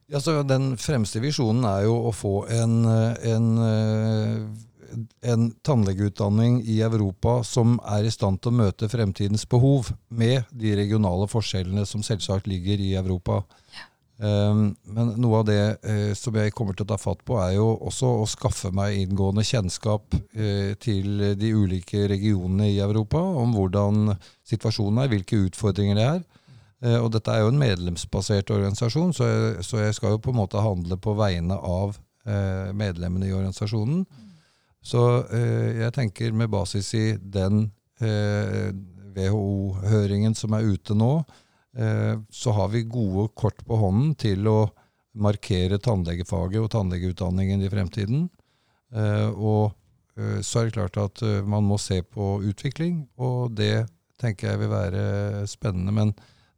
ja, 0.08 0.22
så 0.24 0.38
Den 0.40 0.70
fremste 0.80 1.20
visjonen 1.20 1.66
er 1.68 1.82
jo 1.84 1.98
å 2.08 2.12
få 2.16 2.46
en, 2.48 2.78
en 2.88 3.48
eh, 3.60 4.46
en 5.22 5.50
tannlegeutdanning 5.66 6.60
i 6.66 6.80
Europa 6.86 7.42
som 7.46 7.76
er 7.86 8.06
i 8.08 8.12
stand 8.14 8.42
til 8.42 8.52
å 8.52 8.60
møte 8.62 8.90
fremtidens 8.90 9.46
behov, 9.48 9.92
med 10.08 10.48
de 10.50 10.74
regionale 10.78 11.28
forskjellene 11.30 11.84
som 11.86 12.04
selvsagt 12.06 12.48
ligger 12.50 12.80
i 12.80 12.94
Europa. 12.98 13.42
Ja. 13.76 13.88
Um, 14.18 14.72
men 14.82 15.12
noe 15.22 15.44
av 15.44 15.44
det 15.46 15.60
uh, 15.86 16.10
som 16.18 16.34
jeg 16.34 16.50
kommer 16.56 16.74
til 16.74 16.88
å 16.88 16.90
ta 16.90 16.96
fatt 16.98 17.20
på, 17.26 17.36
er 17.38 17.52
jo 17.54 17.68
også 17.86 18.08
å 18.18 18.26
skaffe 18.26 18.72
meg 18.74 18.96
inngående 18.98 19.44
kjennskap 19.46 20.10
uh, 20.10 20.72
til 20.82 21.22
de 21.38 21.52
ulike 21.54 22.08
regionene 22.10 22.66
i 22.72 22.80
Europa, 22.82 23.20
om 23.22 23.54
hvordan 23.54 24.16
situasjonen 24.48 25.04
er, 25.04 25.12
hvilke 25.12 25.38
utfordringer 25.46 26.00
det 26.00 26.08
er. 26.16 26.20
Uh, 26.82 26.98
og 27.04 27.12
dette 27.14 27.30
er 27.30 27.44
jo 27.44 27.52
en 27.52 27.62
medlemsbasert 27.62 28.50
organisasjon, 28.56 29.14
så 29.14 29.30
jeg, 29.30 29.66
så 29.68 29.84
jeg, 29.84 29.94
skal 30.00 30.16
jo 30.16 30.22
på 30.24 30.34
en 30.34 30.40
måte 30.42 30.66
handle 30.66 30.98
på 30.98 31.14
vegne 31.18 31.58
av 31.58 31.98
medlemmene 32.76 33.24
i 33.24 33.32
organisasjonen. 33.32 34.02
Så 34.88 35.02
eh, 35.34 35.82
jeg 35.82 35.94
tenker 35.96 36.32
med 36.32 36.50
basis 36.52 36.94
i 36.96 37.06
den 37.20 37.66
eh, 38.00 38.70
WHO-høringen 39.18 40.36
som 40.38 40.54
er 40.56 40.68
ute 40.68 40.96
nå, 40.96 41.12
eh, 41.76 42.14
så 42.30 42.54
har 42.56 42.70
vi 42.72 42.86
gode 42.88 43.28
kort 43.36 43.60
på 43.66 43.80
hånden 43.82 44.14
til 44.20 44.48
å 44.48 44.60
markere 45.18 45.80
tannlegefaget 45.82 46.62
og 46.62 46.70
tannlegeutdanningen 46.72 47.64
i 47.64 47.70
fremtiden. 47.72 48.28
Eh, 48.94 49.28
og 49.28 49.74
eh, 50.16 50.40
så 50.46 50.62
er 50.62 50.68
det 50.68 50.76
klart 50.78 50.98
at 51.02 51.22
eh, 51.26 51.40
man 51.44 51.66
må 51.68 51.78
se 51.82 52.00
på 52.02 52.38
utvikling, 52.48 53.02
og 53.20 53.56
det 53.58 53.88
tenker 54.18 54.52
jeg 54.52 54.62
vil 54.62 54.72
være 54.72 55.46
spennende. 55.50 55.94
Men 55.94 56.14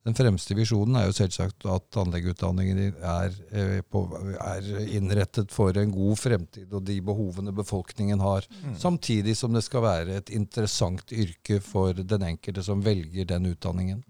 den 0.07 0.17
fremste 0.17 0.55
visjonen 0.57 0.97
er 0.97 1.11
jo 1.11 1.17
selvsagt 1.17 1.67
at 1.69 1.97
anleggsutdanningen 2.01 2.79
er, 3.05 3.35
eh, 3.53 3.81
er 3.83 4.69
innrettet 4.89 5.53
for 5.53 5.77
en 5.77 5.93
god 5.93 6.17
fremtid 6.17 6.73
og 6.73 6.87
de 6.89 6.97
behovene 7.05 7.53
befolkningen 7.53 8.23
har. 8.25 8.47
Mm. 8.63 8.79
Samtidig 8.81 9.37
som 9.37 9.53
det 9.53 9.63
skal 9.67 9.85
være 9.85 10.17
et 10.23 10.33
interessant 10.33 11.13
yrke 11.13 11.61
for 11.61 11.93
den 11.93 12.25
enkelte 12.31 12.65
som 12.65 12.81
velger 12.81 13.29
den 13.29 13.51
utdanningen. 13.53 14.01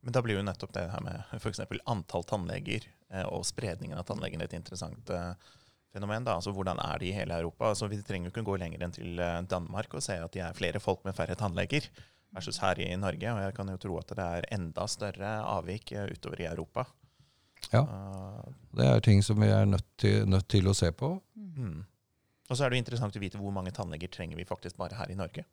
Men 0.00 0.14
da 0.14 0.22
blir 0.22 0.38
jo 0.38 0.46
nettopp 0.46 0.72
det 0.78 0.86
her 0.92 1.02
med 1.02 1.34
f.eks. 1.36 1.60
antall 1.90 2.22
tannleger 2.24 2.86
eh, 3.10 3.26
og 3.26 3.42
spredningen 3.44 3.98
av 3.98 4.06
tannlegene 4.06 4.46
et 4.46 4.54
interessant 4.54 5.10
eh, 5.10 5.34
fenomen. 5.92 6.24
da, 6.24 6.38
altså 6.38 6.54
Hvordan 6.54 6.78
er 6.78 7.02
det 7.02 7.10
i 7.10 7.16
hele 7.18 7.34
Europa? 7.34 7.74
Altså 7.74 7.90
Vi 7.90 7.98
trenger 7.98 8.30
jo 8.30 8.36
ikke 8.36 8.46
gå 8.46 8.56
lenger 8.62 8.86
enn 8.86 8.94
til 8.94 9.20
Danmark 9.50 9.90
og 9.90 10.06
se 10.06 10.22
at 10.22 10.32
de 10.32 10.46
er 10.46 10.56
flere 10.56 10.78
folk 10.78 11.02
med 11.04 11.18
færre 11.18 11.34
tannleger 11.34 11.90
versus 12.34 12.60
her 12.62 12.80
i 12.80 12.88
Norge. 12.96 13.34
Og 13.34 13.42
jeg 13.44 13.54
kan 13.56 13.70
jo 13.72 13.78
tro 13.80 13.98
at 14.00 14.14
det 14.16 14.26
er 14.26 14.48
enda 14.56 14.86
større 14.90 15.36
avvik 15.44 15.92
eh, 15.92 16.10
utover 16.14 16.42
i 16.44 16.48
Europa. 16.50 16.86
Ja. 17.70 17.84
Uh, 17.84 18.52
Det 18.76 18.86
er 18.86 19.00
ting 19.04 19.22
som 19.22 19.40
vi 19.40 19.50
er 19.52 19.66
nødt 19.68 19.86
til, 20.00 20.24
nødt 20.28 20.48
til 20.48 20.68
å 20.68 20.74
se 20.74 20.92
på. 20.92 21.18
mm. 21.36 21.80
Og 22.50 22.56
så 22.58 22.64
er 22.64 22.72
det 22.72 22.80
jo 22.80 22.82
interessant 22.82 23.14
å 23.14 23.20
vite 23.22 23.38
hvor 23.38 23.52
mange 23.54 23.70
tannleger 23.70 24.10
trenger 24.10 24.38
vi 24.40 24.44
faktisk 24.48 24.74
bare 24.80 24.96
her 24.98 25.10
i 25.12 25.14
Norge. 25.14 25.44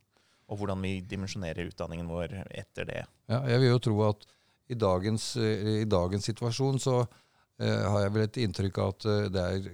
Og 0.49 0.57
hvordan 0.57 0.81
vi 0.81 0.95
dimensjonerer 1.05 1.69
utdanningen 1.69 2.07
vår 2.09 2.33
etter 2.49 2.87
det. 2.89 3.03
Ja, 3.29 3.43
jeg 3.51 3.61
vil 3.61 3.69
jo 3.69 3.83
tro 3.85 3.97
at 4.07 4.25
i 4.67 4.75
dagens, 4.75 5.35
eh, 5.37 5.83
i 5.83 5.85
dagens 5.85 6.25
situasjon 6.25 6.79
så 6.81 6.95
eh, 7.03 7.83
har 7.85 8.01
jeg 8.01 8.13
vel 8.15 8.25
et 8.25 8.39
inntrykk 8.43 8.79
av 8.81 8.95
at 8.95 9.07
eh, 9.11 9.27
det 9.31 9.43
er 9.43 9.67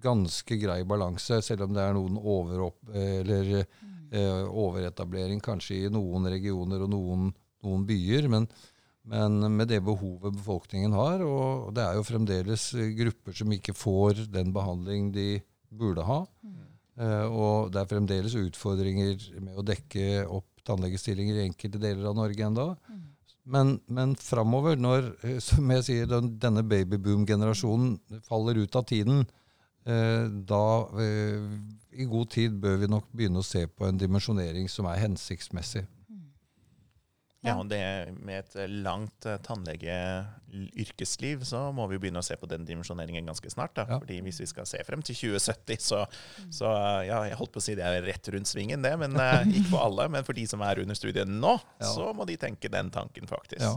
ganske 0.00 0.56
grei 0.62 0.78
balanse, 0.88 1.40
selv 1.44 1.66
om 1.66 1.74
det 1.76 1.82
er 1.82 1.96
noen 1.96 2.16
overopp, 2.16 2.78
eller, 2.96 3.66
eh, 4.12 4.44
overetablering 4.46 5.42
kanskje 5.44 5.84
i 5.84 5.92
noen 5.92 6.28
regioner 6.30 6.84
og 6.84 6.92
noen, 6.92 7.30
noen 7.64 7.86
byer. 7.88 8.28
Men, 8.32 8.48
men 9.10 9.38
med 9.56 9.70
det 9.72 9.82
behovet 9.86 10.36
befolkningen 10.36 10.94
har, 10.96 11.24
og 11.26 11.70
det 11.76 11.86
er 11.86 11.98
jo 11.98 12.06
fremdeles 12.06 12.70
grupper 12.98 13.36
som 13.36 13.56
ikke 13.56 13.76
får 13.76 14.26
den 14.32 14.52
behandling 14.56 15.10
de 15.14 15.30
burde 15.70 16.04
ha. 16.06 16.24
Eh, 17.00 17.26
og 17.26 17.70
det 17.72 17.80
er 17.82 17.90
fremdeles 17.90 18.36
utfordringer 18.36 19.30
med 19.40 19.56
å 19.56 19.64
dekke 19.64 20.26
opp 20.26 20.48
tannlegestillinger 20.66 21.38
i 21.38 21.46
enkelte 21.48 21.80
deler 21.80 22.10
av 22.10 22.18
Norge 22.18 22.46
enda. 22.46 22.66
Men, 23.50 23.78
men 23.90 24.14
framover, 24.20 24.76
når 24.78 25.12
eh, 25.26 25.38
som 25.42 25.70
jeg 25.76 25.86
sier, 25.86 26.08
den, 26.10 26.34
denne 26.42 26.64
babyboom-generasjonen 26.66 27.96
faller 28.28 28.60
ut 28.60 28.76
av 28.76 28.86
tiden, 28.90 29.24
da 29.84 30.88
eh, 31.00 31.40
i 32.00 32.04
god 32.06 32.28
tid 32.30 32.52
bør 32.62 32.76
vi 32.82 32.86
nok 32.92 33.06
begynne 33.16 33.40
å 33.40 33.44
se 33.46 33.64
på 33.66 33.86
en 33.88 33.98
dimensjonering 33.98 34.68
som 34.70 34.86
er 34.86 35.00
hensiktsmessig. 35.06 35.86
Ja, 37.40 37.54
og 37.56 37.70
det 37.70 37.78
Med 38.20 38.42
et 38.44 38.52
langt 38.84 39.24
eh, 39.24 39.38
tannlegeyrkesliv 39.40 41.40
så 41.48 41.70
må 41.72 41.86
vi 41.88 41.96
begynne 42.02 42.20
å 42.20 42.26
se 42.26 42.36
på 42.36 42.44
den 42.50 42.66
dimensjoneringen 42.68 43.24
ganske 43.30 43.48
snart. 43.48 43.72
da. 43.78 43.86
Ja. 43.88 43.96
Fordi 44.02 44.18
Hvis 44.26 44.42
vi 44.42 44.46
skal 44.50 44.66
se 44.68 44.76
frem 44.84 45.00
til 45.00 45.16
2070, 45.16 45.80
så, 45.80 46.02
så 46.52 46.68
eh, 46.68 47.06
ja, 47.08 47.22
jeg 47.30 47.38
holdt 47.40 47.54
på 47.54 47.62
å 47.62 47.64
si 47.64 47.72
det 47.78 47.86
er 47.88 48.04
rett 48.04 48.28
rundt 48.34 48.44
svingen, 48.50 48.84
det. 48.84 48.92
men 49.00 49.16
eh, 49.16 49.48
Ikke 49.56 49.70
for 49.72 49.80
alle, 49.86 50.04
men 50.12 50.20
for 50.26 50.36
de 50.36 50.44
som 50.50 50.60
er 50.66 50.82
under 50.84 50.92
studiet 50.98 51.24
nå, 51.32 51.54
Ja. 51.80 51.88
så 51.94 52.10
må 52.12 52.26
de 52.28 52.36
tenke 52.40 52.68
den 52.68 52.90
tanken, 52.92 53.24
faktisk. 53.30 53.64
Ja. 53.64 53.72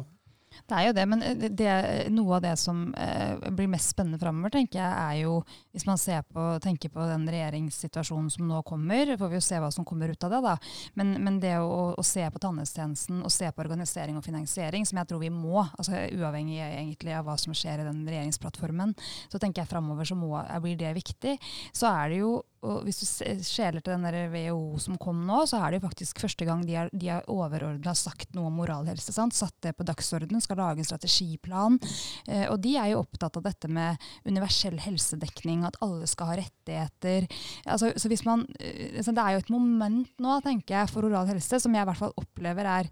Det 0.70 0.78
er 0.78 0.88
jo 0.88 0.94
det, 0.96 1.06
men 1.10 1.24
det, 1.39 1.50
det- 1.60 2.10
noe 2.13 2.38
av 2.38 2.44
det 2.46 2.54
som 2.62 2.86
eh, 2.98 3.50
blir 3.52 3.68
mest 3.72 3.94
spennende 3.94 4.20
framover, 4.22 4.54
tenker 4.54 4.80
jeg, 4.80 4.92
er 4.94 5.22
jo 5.24 5.39
hvis 5.74 5.86
man 5.89 6.00
ser 6.00 6.22
på, 6.28 6.46
tenker 6.63 6.92
på 6.94 7.06
den 7.10 7.26
regjeringssituasjonen 7.32 8.30
som 8.34 8.48
nå 8.50 8.62
kommer, 8.68 9.16
får 9.18 9.32
vi 9.32 9.39
jo 9.39 9.44
se 9.46 9.60
hva 9.63 9.72
som 9.74 9.86
kommer 9.88 10.13
ut 10.13 10.24
av 10.28 10.36
det, 10.36 10.42
da. 10.46 10.56
Men, 11.00 11.16
men 11.24 11.39
det 11.44 11.56
å, 11.60 11.94
å 11.98 12.06
se 12.06 12.24
på 12.30 12.42
tannhelsetjenesten 12.44 13.24
og 13.26 13.34
se 13.34 13.50
på 13.52 13.66
organisering 13.66 14.18
og 14.20 14.26
finansiering, 14.26 14.86
som 14.86 15.02
jeg 15.02 15.10
tror 15.12 15.24
vi 15.24 15.34
må, 15.34 15.63
altså 15.78 16.06
uavhengig 16.13 16.62
egentlig 16.63 17.18
av 17.18 17.28
hva 17.28 17.38
som 17.42 17.56
skjer 17.58 17.82
i 17.84 17.89
den 17.89 18.04
regjeringsplattformen, 18.08 18.96
så 19.32 19.42
tenker 19.42 19.63
jeg 19.63 19.72
framover 19.74 20.08
så 20.08 20.18
må, 20.20 20.36
blir 20.63 20.78
det 20.80 20.94
viktig. 20.98 21.38
Så 21.76 21.89
er 21.89 22.13
det 22.13 22.24
jo 22.24 22.34
og 22.63 22.86
hvis 22.86 23.02
du 23.02 23.06
skjeler 23.43 23.84
til 23.84 23.93
den 23.93 24.06
der 24.08 24.32
WHO 24.32 24.80
som 24.82 24.97
kom 25.02 25.23
nå, 25.28 25.41
så 25.49 25.60
er 25.60 25.73
det 25.73 25.80
jo 25.82 25.88
faktisk 25.88 26.21
første 26.23 26.47
gang 26.47 26.63
de 26.67 26.78
har, 26.78 26.91
de 26.95 27.12
overordna 27.32 27.93
sagt 27.97 28.32
noe 28.38 28.47
om 28.47 28.60
moralhelse. 28.62 29.12
Sant? 29.15 29.36
Satt 29.36 29.56
det 29.65 29.76
på 29.78 29.86
dagsordenen, 29.88 30.41
skal 30.43 30.62
lage 30.62 30.84
en 30.84 30.88
strategiplan. 30.88 31.80
Eh, 32.28 32.45
og 32.47 32.60
de 32.63 32.76
er 32.80 32.93
jo 32.93 33.02
opptatt 33.04 33.39
av 33.39 33.45
dette 33.47 33.69
med 33.71 33.99
universell 34.28 34.80
helsedekning, 34.84 35.65
at 35.67 35.80
alle 35.84 36.08
skal 36.10 36.32
ha 36.32 36.39
rettigheter. 36.39 37.28
Altså, 37.67 37.91
så 37.99 38.12
hvis 38.12 38.26
man, 38.28 38.45
eh, 38.60 39.02
så 39.04 39.12
det 39.15 39.26
er 39.26 39.36
jo 39.36 39.43
et 39.43 39.54
moment 39.54 40.23
nå, 40.23 40.39
tenker 40.45 40.80
jeg, 40.80 40.93
for 40.93 41.10
oral 41.10 41.30
helse 41.34 41.60
som 41.60 41.76
jeg 41.76 41.84
i 41.84 41.91
hvert 41.91 41.99
fall 41.99 42.15
opplever 42.19 42.69
er 42.80 42.91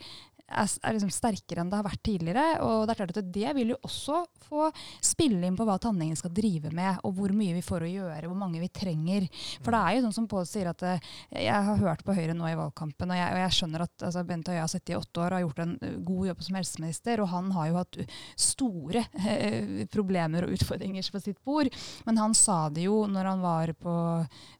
er, 0.51 0.69
er 0.83 0.95
liksom 0.95 1.11
sterkere 1.13 1.63
enn 1.63 1.71
det 1.71 1.79
har 1.79 1.87
vært 1.87 2.03
tidligere. 2.05 2.45
Og 2.67 2.85
det 2.85 2.93
er 2.93 3.01
klart 3.01 3.17
at 3.21 3.31
det 3.37 3.55
vil 3.57 3.73
jo 3.73 3.79
også 3.87 4.21
få 4.47 4.67
spille 5.03 5.47
inn 5.47 5.57
på 5.59 5.67
hva 5.67 5.77
tannlegen 5.81 6.19
skal 6.19 6.33
drive 6.35 6.73
med, 6.75 6.99
og 7.07 7.15
hvor 7.17 7.33
mye 7.35 7.55
vi 7.57 7.65
får 7.65 7.85
å 7.87 7.91
gjøre, 7.91 8.27
hvor 8.27 8.39
mange 8.39 8.61
vi 8.61 8.71
trenger. 8.71 9.27
For 9.61 9.73
det 9.73 9.81
er 9.81 9.97
jo 9.97 10.05
sånn 10.07 10.17
som 10.21 10.29
Pål 10.31 10.45
sier 10.47 10.69
at 10.71 10.83
eh, 10.87 11.09
jeg 11.43 11.67
har 11.67 11.81
hørt 11.81 12.03
på 12.07 12.15
Høyre 12.15 12.35
nå 12.37 12.47
i 12.47 12.57
valgkampen, 12.59 13.11
og 13.11 13.19
jeg, 13.19 13.33
og 13.35 13.41
jeg 13.41 13.55
skjønner 13.57 13.85
at 13.85 14.05
altså, 14.07 14.23
Bent 14.27 14.51
Høie 14.51 14.61
har 14.61 14.71
sittet 14.71 14.93
i 14.93 14.99
åtte 14.99 15.23
år 15.23 15.33
og 15.33 15.37
har 15.37 15.45
gjort 15.45 15.63
en 15.65 15.73
eh, 15.81 15.97
god 16.07 16.29
jobb 16.31 16.45
som 16.45 16.59
helseminister, 16.59 17.23
og 17.23 17.31
han 17.31 17.51
har 17.55 17.69
jo 17.71 17.79
hatt 17.79 17.99
store 18.39 19.05
eh, 19.33 19.85
problemer 19.91 20.47
og 20.47 20.55
utfordringer 20.57 21.11
på 21.11 21.23
sitt 21.23 21.41
bord. 21.47 21.71
Men 22.07 22.21
han 22.21 22.35
sa 22.37 22.63
det 22.73 22.85
jo 22.87 23.03
når 23.11 23.31
han 23.31 23.43
var 23.43 23.73
på, 23.79 23.95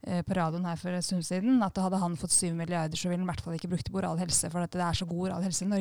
eh, 0.08 0.22
på 0.28 0.38
radioen 0.38 0.68
her 0.70 0.80
for 0.80 0.96
en 0.96 1.06
stund 1.06 1.26
siden, 1.28 1.62
at 1.66 1.82
hadde 1.82 2.02
han 2.02 2.18
fått 2.20 2.36
syv 2.36 2.56
milliarder, 2.58 2.98
så 2.98 3.10
ville 3.10 3.22
han 3.22 3.28
i 3.28 3.32
hvert 3.32 3.46
fall 3.46 3.58
ikke 3.58 3.72
brukt 3.72 3.92
oral 3.94 4.22
helse, 4.22 4.50
for 4.52 4.66
det 4.66 4.82
er 4.82 4.98
så 4.98 5.08
god 5.10 5.30
oral 5.30 5.48
helse 5.48 5.66
i 5.66 5.72
Norge. 5.72 5.81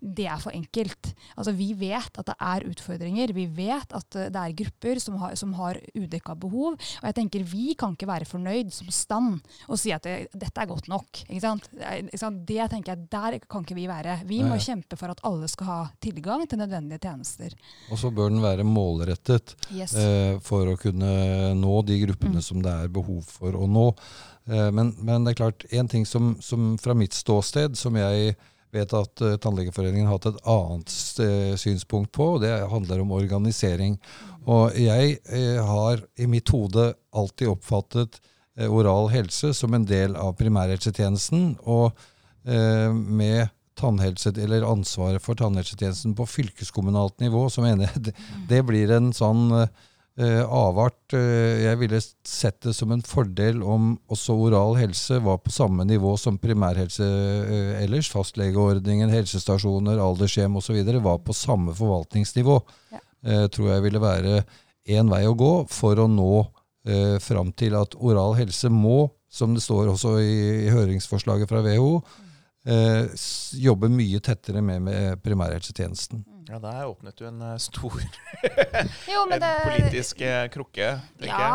Det 0.00 0.26
er 0.26 0.38
for 0.42 0.50
enkelt. 0.56 1.12
Altså, 1.36 1.52
vi 1.56 1.72
vet 1.78 2.18
at 2.18 2.26
det 2.26 2.34
er 2.40 2.66
utfordringer. 2.68 3.32
Vi 3.36 3.46
vet 3.46 3.92
at 3.94 4.16
eh, 4.16 4.28
det 4.34 4.36
er 4.42 4.56
grupper 4.62 5.00
som 5.00 5.16
har, 5.22 5.34
som 5.36 5.52
har 5.58 5.78
udekka 5.94 6.34
behov. 6.38 6.74
Og 6.78 7.06
jeg 7.08 7.14
tenker 7.14 7.44
vi 7.44 7.74
kan 7.78 7.94
ikke 7.96 8.06
være 8.10 8.24
fornøyd 8.28 8.72
som 8.72 8.88
stand 8.90 9.40
og 9.68 9.78
si 9.78 9.92
at 9.92 10.02
det, 10.02 10.28
dette 10.34 10.60
er 10.62 10.66
godt 10.70 10.88
nok. 10.88 11.22
Ikke 11.28 11.40
sant? 11.44 11.68
Det 11.72 11.82
er- 11.84 12.02
ikke 12.08 12.18
sant? 12.18 12.44
Det 12.48 12.70
tenker 12.70 12.92
jeg, 12.96 13.08
Der 13.10 13.38
kan 13.48 13.62
ikke 13.64 13.74
vi 13.78 13.86
være. 13.88 14.20
Vi 14.26 14.42
må 14.42 14.54
Nei. 14.56 14.58
kjempe 14.58 14.96
for 14.98 15.10
at 15.10 15.20
alle 15.24 15.48
skal 15.48 15.66
ha 15.66 15.78
tilgang 16.00 16.46
til 16.48 16.58
nødvendige 16.58 16.98
tjenester. 17.00 17.54
Og 17.90 17.98
så 17.98 18.10
bør 18.14 18.28
den 18.30 18.42
være 18.42 18.64
målrettet. 18.64 19.54
Yes. 19.72 19.94
eh, 19.94 20.38
for 20.44 20.66
å 20.66 20.76
kunne 20.78 21.54
nå 21.54 21.82
de 21.86 22.00
gruppene 22.06 22.38
Mm. 22.38 22.42
som 22.42 22.60
det 22.62 22.70
er 22.72 22.88
behov 22.88 23.24
for 23.24 23.52
å 23.52 23.66
nå. 23.66 23.94
Eh, 24.48 24.70
men, 24.70 24.94
men 25.00 25.24
det 25.24 25.32
er 25.32 25.44
klart, 25.44 25.64
en 25.72 25.88
ting 25.88 26.04
som, 26.06 26.36
som 26.40 26.76
fra 26.78 26.94
mitt 26.94 27.12
ståsted, 27.12 27.76
som 27.76 27.94
jeg 27.96 28.36
vet 28.74 28.92
at 28.96 29.22
uh, 29.24 29.36
Tannlegeforeningen 29.40 30.08
har 30.08 30.18
hatt 30.18 30.30
et 30.30 30.40
annet 30.48 30.94
uh, 31.22 31.54
synspunkt 31.60 32.12
på, 32.16 32.34
og 32.36 32.42
det 32.44 32.52
handler 32.70 33.02
om 33.02 33.14
organisering. 33.16 33.98
Og 34.48 34.76
jeg 34.78 35.18
uh, 35.32 35.60
har 35.68 36.02
i 36.18 36.28
mitt 36.30 36.50
hode 36.54 36.92
alltid 37.12 37.54
oppfattet 37.54 38.20
oral 38.58 39.06
helse 39.12 39.52
som 39.54 39.74
en 39.76 39.84
del 39.86 40.16
av 40.18 40.32
primærhelsetjenesten, 40.34 41.52
og 41.70 41.92
med 42.42 43.52
tannhelse, 43.78 44.32
eller 44.34 44.66
ansvaret 44.66 45.22
for 45.22 45.38
tannhelsetjenesten 45.38 46.16
på 46.18 46.26
fylkeskommunalt 46.26 47.20
nivå, 47.22 47.44
så 47.54 47.62
mener 47.62 47.86
jeg 47.86 48.02
det, 48.08 48.14
det 48.50 48.64
blir 48.66 48.90
en 48.96 49.12
sånn 49.14 49.44
eh, 50.18 50.42
avart. 50.44 51.14
Eh, 51.16 51.64
jeg 51.64 51.78
ville 51.80 52.00
sett 52.02 52.60
det 52.66 52.74
som 52.76 52.92
en 52.92 53.02
fordel 53.06 53.62
om 53.62 53.92
også 54.12 54.36
oral 54.48 54.76
helse 54.80 55.20
var 55.24 55.40
på 55.44 55.52
samme 55.54 55.86
nivå 55.88 56.16
som 56.20 56.38
primærhelse 56.42 57.06
eh, 57.06 57.74
ellers. 57.82 58.10
Fastlegeordningen, 58.12 59.12
helsestasjoner, 59.14 60.00
aldershjem 60.02 60.58
osv. 60.58 60.80
var 61.04 61.20
på 61.24 61.36
samme 61.36 61.74
forvaltningsnivå. 61.78 62.60
Ja. 62.94 63.02
Eh, 63.26 63.46
tror 63.50 63.72
jeg 63.72 63.86
ville 63.86 64.02
være 64.02 64.42
én 64.88 65.10
vei 65.10 65.24
å 65.28 65.36
gå 65.36 65.52
for 65.72 65.98
å 65.98 66.06
nå 66.10 66.32
eh, 66.88 67.18
fram 67.22 67.52
til 67.52 67.76
at 67.78 67.96
oral 67.98 68.36
helse 68.38 68.70
må, 68.72 69.08
som 69.28 69.54
det 69.54 69.64
står 69.64 69.92
også 69.92 70.16
i, 70.22 70.38
i 70.66 70.72
høringsforslaget 70.72 71.50
fra 71.50 71.62
WHO, 71.66 71.98
eh, 72.68 73.10
jobbe 73.58 73.90
mye 73.92 74.22
tettere 74.24 74.62
med, 74.64 74.86
med 74.86 75.22
primærhelsetjenesten. 75.24 76.24
Ja, 76.48 76.58
Der 76.58 76.86
åpnet 76.88 77.16
du 77.18 77.26
en 77.28 77.42
eh, 77.44 77.56
stor 77.60 77.92
Jo, 79.12 79.24
men 79.28 79.36
en 79.36 79.42
det, 79.42 79.50
politisk 79.66 80.22
eh, 80.24 80.46
krukke, 80.52 80.86
tenker 81.20 81.42
ja, 81.44 81.48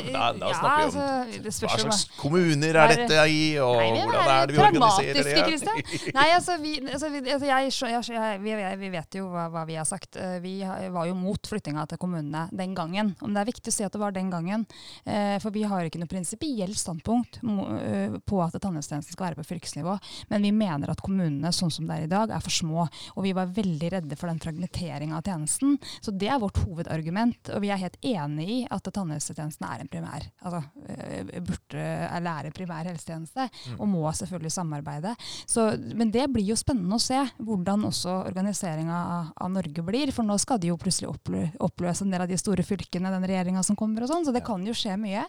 jeg. 0.00 0.06
men, 0.06 0.14
da, 0.14 0.28
da 0.32 0.48
ja, 0.48 0.54
snakker 0.56 0.78
vi 0.80 1.40
om 1.40 1.48
altså, 1.50 1.66
hva 1.66 1.76
slags 1.82 2.04
kommuner 2.16 2.78
er 2.80 2.94
dette 2.94 3.18
i, 3.28 3.42
og 3.60 3.76
Nei, 3.76 3.90
vi 3.92 4.04
hvordan 4.06 4.30
er 4.32 4.48
det 4.48 4.56
vi 4.56 4.62
organiserer 4.64 5.28
det? 5.28 5.34
Kristian. 5.50 5.82
Nei, 6.18 6.24
altså, 6.38 6.56
vi, 6.62 6.72
altså, 6.86 7.10
vi, 7.12 7.22
altså 7.34 7.50
jeg, 7.50 8.14
jeg, 8.16 8.40
vi, 8.46 8.54
vi 8.80 8.90
vet 8.94 9.18
jo 9.20 9.26
hva, 9.34 9.44
hva 9.52 9.66
vi 9.68 9.76
har 9.76 9.88
sagt. 9.88 10.16
Eh, 10.16 10.38
Vi 10.40 10.54
var 10.64 11.08
jo 11.10 11.18
mot 11.18 11.50
flyttinga 11.52 11.84
til 11.90 12.00
kommunene 12.00 12.46
den 12.56 12.72
gangen. 12.78 13.12
Om 13.20 13.36
det 13.36 13.42
er 13.42 13.50
viktig 13.50 13.72
å 13.72 13.76
si 13.76 13.84
at 13.84 13.92
det 13.92 14.00
var 14.00 14.14
den 14.16 14.30
gangen. 14.32 14.64
For 15.04 15.52
vi 15.52 15.66
har 15.68 15.84
ikke 15.84 16.00
noe 16.00 16.10
prinsipielt 16.10 16.78
standpunkt 16.78 17.40
på 17.42 18.40
at 18.44 18.56
tannhelsetjenesten 18.56 19.14
skal 19.14 19.28
være 19.28 19.40
på 19.40 19.46
fylkesnivå. 19.50 19.96
Men 20.32 20.46
vi 20.46 20.52
mener 20.56 20.92
at 20.92 21.02
kommunene 21.04 21.52
sånn 21.54 21.72
som 21.74 21.88
det 21.88 21.98
er 21.98 22.08
i 22.08 22.10
dag, 22.10 22.32
er 22.32 22.44
for 22.44 22.54
små. 22.54 22.86
Og 23.16 23.26
vi 23.26 23.34
var 23.36 23.52
veldig 23.56 23.92
redde 23.98 24.18
for 24.20 24.29
den 24.30 24.42
fragmenteringa 24.42 25.18
av 25.18 25.26
tjenesten. 25.26 25.76
Så 26.00 26.14
det 26.14 26.30
er 26.30 26.40
vårt 26.42 26.62
hovedargument. 26.64 27.52
Og 27.54 27.64
vi 27.64 27.72
er 27.72 27.82
helt 27.82 27.98
enig 28.06 28.48
i 28.50 28.60
at 28.70 28.90
tannhelsetjenesten 28.90 29.66
er 29.68 29.84
en 29.84 29.90
primær, 29.90 30.26
altså 30.40 30.64
eller 32.20 32.30
er 32.30 32.48
en 32.48 32.54
primær 32.54 32.88
helsetjeneste, 32.88 33.46
og 33.76 33.88
må 33.90 34.04
selvfølgelig 34.16 34.52
samarbeide. 34.54 35.14
Så, 35.48 35.66
men 35.96 36.12
det 36.14 36.26
blir 36.32 36.50
jo 36.50 36.58
spennende 36.58 36.96
å 36.96 37.02
se 37.02 37.18
hvordan 37.38 37.86
også 37.88 38.16
organiseringa 38.30 38.96
av, 39.00 39.32
av, 39.36 39.52
Norge 39.54 39.84
blir. 39.86 40.12
For 40.14 40.26
nå 40.26 40.36
skal 40.40 40.60
de 40.62 40.70
jo 40.70 40.78
plutselig 40.80 41.10
oppløse 41.10 42.06
en 42.06 42.14
del 42.14 42.24
av 42.24 42.30
de 42.30 42.38
store 42.40 42.64
fylkene, 42.66 43.12
den 43.12 43.26
regjeringa 43.28 43.64
som 43.66 43.78
kommer 43.78 44.04
og 44.04 44.12
sånn. 44.12 44.26
Så 44.26 44.34
det 44.34 44.44
kan 44.46 44.64
jo 44.66 44.76
skje 44.76 44.96
mye. 45.00 45.24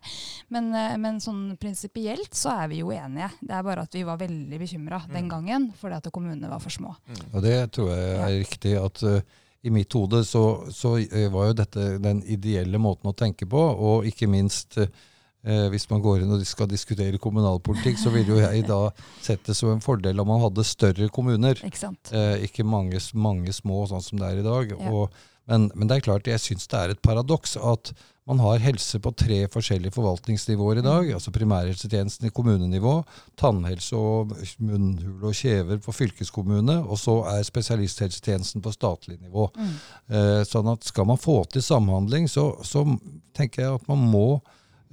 Men, 0.54 0.72
eh, 0.78 0.98
men 1.02 1.22
sånn 1.24 1.58
prinsipielt 1.62 2.36
så 2.38 2.56
er 2.64 2.72
vi 2.72 2.82
jo 2.82 2.92
enige. 2.96 3.32
Det 3.42 3.56
er 3.58 3.66
bare 3.66 3.86
at 3.88 3.98
vi 3.98 4.06
var 4.08 4.20
veldig 4.22 4.62
bekymra 4.62 5.04
den 5.10 5.28
mm. 5.28 5.32
gangen 5.32 5.70
fordi 5.80 5.98
at 5.98 6.12
kommunene 6.14 6.52
var 6.52 6.62
for 6.64 6.74
små. 6.74 6.94
Mm. 7.08 7.22
Og 7.32 7.46
det 7.46 7.58
tror 7.76 7.92
jeg 7.94 8.20
er 8.20 8.38
riktig. 8.42 8.76
at 8.82 8.91
uh, 9.06 9.22
i 9.62 9.70
mitt 9.70 9.94
hode 9.94 10.24
så, 10.26 10.64
så, 10.74 10.98
eh, 10.98 11.30
var 11.32 11.52
jo 11.52 11.58
dette 11.62 11.96
den 12.02 12.24
ideelle 12.26 12.82
måten 12.82 13.12
å 13.12 13.16
tenke 13.18 13.46
på, 13.50 13.62
og 13.62 14.08
ikke 14.10 14.30
minst 14.32 14.80
eh, 14.82 15.68
hvis 15.74 15.86
man 15.92 16.02
går 16.02 16.24
inn 16.24 16.34
og 16.34 16.46
skal 16.50 16.70
diskutere 16.70 17.22
kommunalpolitikk, 17.22 18.00
så 18.02 18.14
ville 18.14 18.34
jo 18.34 18.42
jeg 18.42 18.66
da 18.70 18.82
sett 19.22 19.46
det 19.46 19.56
som 19.58 19.74
en 19.74 19.84
fordel 19.84 20.22
om 20.22 20.32
man 20.34 20.42
hadde 20.48 20.66
større 20.66 21.10
kommuner. 21.14 21.62
Ikke, 21.68 21.94
eh, 22.10 22.48
ikke 22.48 22.66
mange, 22.66 23.02
mange, 23.14 23.54
små, 23.54 23.84
sånn 23.92 24.06
som 24.06 24.22
det 24.22 24.32
er 24.32 24.42
i 24.42 24.48
dag. 24.48 24.74
Ja. 24.74 24.94
Og, 24.94 25.22
men, 25.50 25.72
men, 25.76 25.88
det 25.90 25.98
er 25.98 26.06
klart, 26.06 26.30
jeg 26.30 26.42
syns 26.42 26.70
det 26.70 26.80
er 26.80 26.94
et 26.94 27.02
paradoks 27.04 27.58
at 27.58 27.94
man 28.30 28.40
har 28.40 28.62
helse 28.62 29.00
på 29.02 29.12
tre 29.18 29.40
forskjellige 29.52 29.96
forvaltningsnivåer 29.96 30.80
i 30.80 30.86
dag. 30.86 31.08
Mm. 31.08 31.16
altså 31.18 31.34
Primærhelsetjenesten 31.34 32.30
i 32.30 32.34
kommunenivå, 32.36 32.94
tannhelse 33.40 33.98
og 33.98 34.36
munnhule 34.62 35.32
og 35.32 35.36
kjever 35.36 35.82
på 35.82 35.96
fylkeskommune, 35.96 36.78
og 36.86 37.00
så 37.02 37.18
er 37.34 37.44
spesialisthelsetjenesten 37.48 38.62
på 38.62 38.76
statlig 38.76 39.18
nivå. 39.20 39.50
Mm. 39.58 39.76
Eh, 40.14 40.40
sånn 40.48 40.70
at 40.72 40.86
Skal 40.86 41.10
man 41.10 41.20
få 41.20 41.42
til 41.50 41.66
samhandling, 41.66 42.30
så, 42.30 42.54
så 42.64 42.86
tenker 43.34 43.66
jeg 43.66 43.76
at 43.82 43.90
man 43.90 44.06
må 44.14 44.40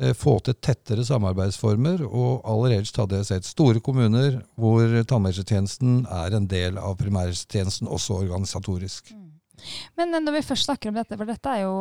eh, 0.01 0.17
få 0.17 0.39
til 0.41 0.57
tettere 0.57 1.05
samarbeidsformer. 1.05 2.07
Og 2.09 2.43
aller 2.49 2.79
helst 2.79 2.97
hadde 2.97 3.21
jeg 3.21 3.29
sett 3.29 3.53
store 3.53 3.85
kommuner 3.85 4.41
hvor 4.57 4.89
tannhelsetjenesten 5.05 6.07
er 6.25 6.35
en 6.35 6.49
del 6.49 6.81
av 6.81 6.97
primærhelsetjenesten, 6.97 7.93
også 7.93 8.23
organisatorisk. 8.25 9.13
Mm. 9.13 9.28
Men 9.99 10.15
når 10.25 10.39
vi 10.39 10.45
først 10.47 10.69
snakker 10.69 10.91
om 10.91 10.99
dette, 10.99 11.17
for 11.19 11.29
dette 11.29 11.53
er 11.53 11.65
jo, 11.65 11.75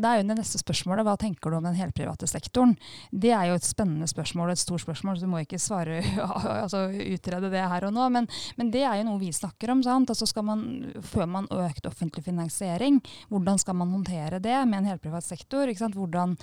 det 0.00 0.08
er 0.08 0.20
jo 0.20 0.26
det 0.28 0.36
neste 0.38 0.60
spørsmålet, 0.60 1.04
hva 1.06 1.16
tenker 1.20 1.52
du 1.52 1.58
om 1.58 1.66
den 1.66 1.78
helprivate 1.78 2.28
sektoren? 2.30 2.76
Det 3.10 3.32
er 3.34 3.50
jo 3.50 3.58
et 3.58 3.66
spennende 3.66 4.08
spørsmål 4.10 4.50
og 4.50 4.56
et 4.56 4.62
stort 4.62 4.84
spørsmål, 4.84 5.18
så 5.18 5.26
du 5.26 5.32
må 5.32 5.42
ikke 5.44 5.60
svare, 5.60 6.00
altså 6.64 6.86
utrede 6.90 7.52
det 7.52 7.64
her 7.72 7.86
og 7.88 7.94
nå. 7.96 8.08
Men, 8.14 8.28
men 8.58 8.72
det 8.74 8.84
er 8.86 9.00
jo 9.00 9.08
noe 9.10 9.20
vi 9.22 9.32
snakker 9.34 9.74
om. 9.74 9.84
sant? 9.86 10.12
Altså 10.12 10.28
skal 10.28 10.46
man, 10.46 10.64
Før 11.04 11.28
man 11.30 11.48
økt 11.52 11.86
offentlig 11.88 12.24
finansiering, 12.26 13.00
hvordan 13.30 13.60
skal 13.60 13.78
man 13.78 13.92
håndtere 13.94 14.40
det 14.42 14.56
med 14.68 14.82
en 14.82 14.90
helprivat 14.92 15.26
sektor? 15.26 15.68
ikke 15.68 15.84
sant? 15.84 15.98
Hvordan, 15.98 16.36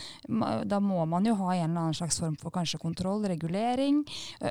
da 0.67 0.81
må 0.83 1.05
man 1.09 1.25
jo 1.27 1.35
ha 1.41 1.53
en 1.55 1.69
eller 1.69 1.87
annen 1.87 1.97
slags 1.97 2.19
form 2.21 2.37
for 2.41 2.53
kanskje 2.53 2.81
kontroll, 2.81 3.25
regulering. 3.27 4.03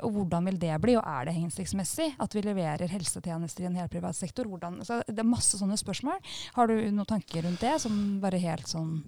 Og 0.02 0.10
hvordan 0.16 0.50
vil 0.50 0.60
det 0.60 0.74
bli? 0.82 0.96
Og 0.98 1.06
er 1.06 1.28
det 1.28 1.36
hensiktsmessig 1.38 2.12
at 2.22 2.36
vi 2.36 2.44
leverer 2.44 2.90
helsetjenester 2.90 3.66
i 3.66 3.70
en 3.70 3.80
helprivat 3.80 4.18
sektor? 4.18 4.48
Hvordan, 4.50 4.80
altså, 4.82 5.00
det 5.08 5.22
er 5.22 5.28
masse 5.28 5.58
sånne 5.60 5.78
spørsmål 5.80 6.15
spørsmål. 6.16 6.56
Har 6.56 6.68
du 6.70 6.74
noen 6.90 7.08
tanker 7.08 7.46
rundt 7.46 7.60
det? 7.60 7.74
som 7.80 8.20
bare 8.20 8.40
helt 8.40 8.68
sånn 8.68 9.02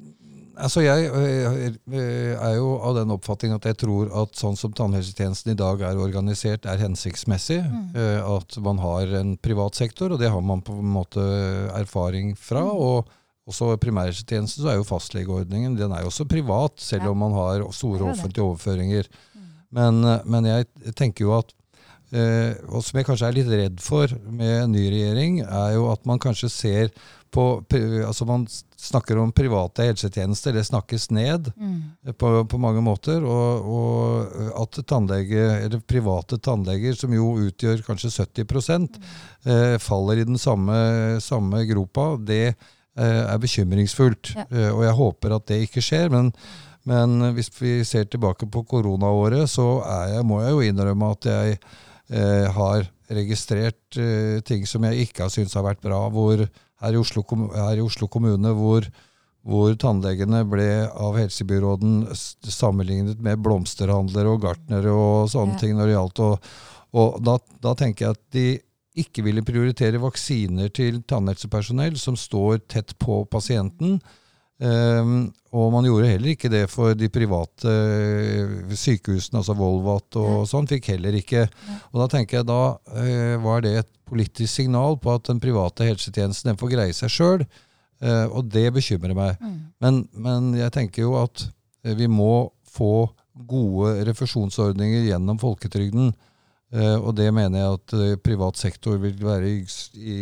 Altså 0.59 0.83
Jeg 0.83 1.07
er 1.07 2.55
jo 2.57 2.71
av 2.83 2.97
den 2.97 3.13
oppfatning 3.15 3.53
at 3.55 3.65
jeg 3.65 3.79
tror 3.79 4.11
at 4.23 4.35
sånn 4.35 4.57
som 4.59 4.73
tannhelsetjenesten 4.75 5.53
i 5.53 5.59
dag 5.59 5.85
er 5.87 6.01
organisert, 6.03 6.67
er 6.67 6.81
hensiktsmessig. 6.83 7.61
Mm. 7.63 7.95
At 8.27 8.59
man 8.65 8.81
har 8.83 9.13
en 9.21 9.37
privat 9.39 9.79
sektor, 9.79 10.11
og 10.11 10.19
det 10.19 10.33
har 10.33 10.43
man 10.43 10.65
på 10.67 10.75
en 10.75 10.91
måte 10.97 11.23
erfaring 11.79 12.35
fra. 12.35 12.65
Mm. 12.67 12.75
og 12.75 13.15
også 13.49 13.71
i 13.73 13.81
primærhelsetjenesten 13.81 14.65
så 14.65 14.73
er 14.73 14.77
jo 14.77 14.85
fastlegeordningen 14.85 15.79
den 15.79 15.93
er 15.95 16.03
jo 16.03 16.11
også 16.11 16.27
privat, 16.29 16.75
selv 16.85 17.09
om 17.13 17.23
man 17.23 17.33
har 17.33 17.65
store 17.73 18.11
offentlige 18.11 18.45
overføringer. 18.45 19.09
Mm. 19.33 19.47
Men, 19.79 20.03
men, 20.29 20.49
jeg 20.51 20.95
tenker 20.97 21.25
jo 21.25 21.33
at 21.39 21.55
Eh, 22.09 22.57
og 22.73 22.81
som 22.85 22.97
jeg 22.97 23.07
kanskje 23.09 23.29
er 23.29 23.37
litt 23.37 23.51
redd 23.53 23.81
for 23.85 24.13
med 24.33 24.55
en 24.63 24.73
ny 24.73 24.87
regjering, 24.89 25.43
er 25.45 25.75
jo 25.77 25.91
at 25.93 26.07
man 26.09 26.21
kanskje 26.23 26.49
ser 26.53 26.93
på 27.29 27.43
altså 28.07 28.25
Man 28.25 28.47
snakker 28.49 29.19
om 29.19 29.33
private 29.37 29.85
helsetjenester, 29.85 30.55
det 30.55 30.65
snakkes 30.65 31.11
ned 31.11 31.51
mm. 31.57 32.15
på, 32.17 32.31
på, 32.49 32.61
mange 32.63 32.81
måter. 32.81 33.21
Og, 33.21 33.67
og 33.69 34.63
at 34.63 34.79
tannlege, 34.89 35.43
eller 35.67 35.83
private 35.85 36.39
tannleger, 36.41 36.97
som 36.97 37.13
jo 37.13 37.35
utgjør 37.49 37.83
kanskje 37.87 38.15
70 38.23 38.47
mm. 38.49 38.87
eh, 39.45 39.75
faller 39.83 40.23
i 40.23 40.29
den 40.29 40.39
samme, 40.39 40.79
samme 41.21 41.67
gropa, 41.69 42.15
det 42.17 42.47
eh, 42.47 43.25
er 43.27 43.43
bekymringsfullt. 43.43 44.33
Ja. 44.39 44.47
Eh, 44.49 44.71
og 44.73 44.87
jeg 44.87 44.99
håper 45.03 45.37
at 45.37 45.47
det 45.53 45.63
ikke 45.67 45.85
skjer. 45.85 46.09
men 46.15 46.33
men 46.89 47.35
hvis 47.37 47.51
vi 47.59 47.83
ser 47.85 48.07
tilbake 48.09 48.47
på 48.49 48.63
koronaåret, 48.65 49.51
så 49.51 49.83
jeg, 50.09 50.25
må 50.25 50.39
jeg 50.41 50.55
jo 50.55 50.63
innrømme 50.65 51.11
at 51.13 51.27
jeg 51.29 51.59
eh, 52.13 52.47
har 52.55 52.89
registrert 53.09 53.99
eh, 54.01 54.41
ting 54.45 54.67
som 54.69 54.85
jeg 54.89 55.09
ikke 55.09 55.27
har 55.27 55.33
syntes 55.33 55.57
har 55.57 55.67
vært 55.67 55.85
bra. 55.85 56.01
Hvor, 56.13 56.45
her, 56.83 56.95
i 56.95 57.01
Oslo, 57.01 57.25
her 57.55 57.79
i 57.79 57.85
Oslo 57.85 58.09
kommune 58.13 58.53
hvor, 58.57 58.87
hvor 59.49 59.75
tannlegene 59.81 60.45
ble 60.49 60.71
av 60.89 61.19
helsebyråden 61.19 62.07
sammenlignet 62.15 63.21
med 63.25 63.43
blomsterhandlere 63.45 64.35
og 64.35 64.45
gartnere 64.45 64.93
og 64.93 65.33
sånne 65.33 65.57
ja. 65.57 65.63
ting 65.63 65.77
når 65.79 65.91
det 65.91 65.99
gjaldt. 65.99 66.25
Og, 66.29 66.55
og 66.99 67.21
da, 67.25 67.39
da, 67.65 67.75
tenker 67.79 68.07
jeg 68.09 68.19
at 68.19 68.25
de 68.37 68.49
ikke 68.99 69.23
ville 69.23 69.47
prioritere 69.47 70.01
vaksiner 70.03 70.73
til 70.75 71.03
tannhelsepersonell 71.07 71.99
som 72.01 72.17
står 72.19 72.65
tett 72.67 72.97
på 72.99 73.23
pasienten. 73.31 74.01
Um, 74.59 75.29
og 75.55 75.71
man 75.71 75.87
gjorde 75.87 76.09
heller 76.11 76.33
ikke 76.33 76.51
det 76.51 76.65
for 76.73 76.97
de 76.99 77.07
private 77.15 77.71
uh, 77.71 78.73
sykehusene, 78.75 79.39
altså 79.39 79.55
Volvat 79.57 80.19
og 80.19 80.49
sånn, 80.51 80.67
fikk 80.69 80.91
heller 80.97 81.15
ikke. 81.15 81.45
Og 81.93 82.03
da 82.03 82.09
tenker 82.11 82.41
jeg 82.41 82.49
da 82.49 82.63
uh, 82.75 83.37
var 83.45 83.63
det 83.65 83.77
et 83.85 83.91
politisk 84.09 84.51
signal 84.59 84.99
på 84.99 85.15
at 85.15 85.31
den 85.31 85.41
private 85.43 85.87
helsetjenesten 85.87 86.51
den 86.51 86.61
får 86.61 86.75
greie 86.75 86.97
seg 86.97 87.13
sjøl, 87.13 87.47
uh, 87.47 88.09
eh, 88.09 88.27
og 88.27 88.51
det 88.51 88.67
bekymrer 88.75 89.15
meg. 89.15 89.39
Mm. 89.39 89.59
Men, 89.85 90.03
men, 90.27 90.51
jeg 90.59 90.75
tenker 90.75 91.07
jo 91.07 91.15
at 91.23 91.47
vi 91.99 92.09
må 92.11 92.49
få 92.69 93.09
gode 93.49 94.01
refusjonsordninger 94.09 95.07
gjennom 95.07 95.39
folketrygden. 95.39 96.11
og 96.99 97.13
det 97.17 97.29
mener 97.33 97.61
jeg 97.61 97.77
at 97.77 98.23
privat 98.23 98.59
sektor 98.59 98.99
vil 98.99 99.15
være 99.23 99.47
i, 99.47 99.61
i, 99.95 100.17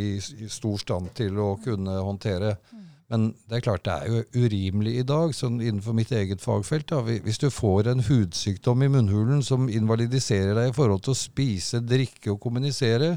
i 0.44 0.48
stor 0.52 0.76
stand 0.78 1.08
til 1.16 1.40
å 1.40 1.54
kunne 1.64 1.96
håndtere. 2.04 2.52
Mm. 2.70 2.84
Men 3.12 3.28
det 3.46 3.58
er 3.60 3.64
klart 3.68 3.84
det 3.86 3.94
er 3.94 4.10
jo 4.10 4.44
urimelig 4.46 4.96
i 4.98 5.06
dag, 5.06 5.34
sånn 5.36 5.60
innenfor 5.62 5.94
mitt 5.94 6.10
eget 6.14 6.42
fagfelt. 6.42 6.88
Da. 6.90 7.02
Hvis 7.06 7.38
du 7.38 7.48
får 7.54 7.92
en 7.92 8.02
hudsykdom 8.06 8.82
i 8.82 8.90
munnhulen 8.90 9.44
som 9.46 9.68
invalidiserer 9.70 10.56
deg 10.58 10.72
i 10.72 10.76
forhold 10.76 11.04
til 11.06 11.14
å 11.14 11.18
spise, 11.18 11.84
drikke 11.86 12.32
og 12.34 12.40
kommunisere, 12.42 13.12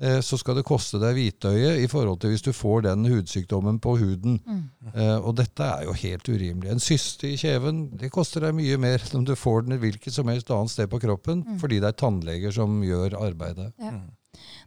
eh, 0.00 0.20
så 0.24 0.38
skal 0.40 0.56
det 0.56 0.64
koste 0.68 1.00
deg 1.02 1.18
hvitøye 1.18 1.74
i 1.82 1.90
forhold 1.92 2.22
til 2.22 2.32
hvis 2.32 2.46
du 2.46 2.54
får 2.56 2.86
den 2.88 3.04
hudsykdommen 3.10 3.82
på 3.84 3.98
huden. 4.00 4.38
Mm. 4.46 4.62
Eh, 4.94 5.16
og 5.18 5.36
dette 5.42 5.66
er 5.76 5.84
jo 5.84 5.96
helt 6.06 6.32
urimelig. 6.32 6.72
En 6.72 6.80
syste 6.80 7.28
i 7.28 7.36
kjeven 7.36 7.90
det 8.00 8.08
koster 8.14 8.48
deg 8.48 8.56
mye 8.56 8.80
mer 8.80 9.04
enn 9.04 9.20
om 9.20 9.28
du 9.28 9.36
får 9.36 9.66
den 9.66 9.76
et 9.76 9.84
hvilket 9.84 10.16
som 10.16 10.32
helst 10.32 10.48
annet 10.56 10.72
sted 10.72 10.88
på 10.88 11.02
kroppen, 11.04 11.44
mm. 11.44 11.60
fordi 11.60 11.82
det 11.84 11.92
er 11.92 12.00
tannleger 12.00 12.56
som 12.62 12.80
gjør 12.86 13.20
arbeidet. 13.20 13.74
Ja. 13.76 13.92
Mm. 13.98 14.06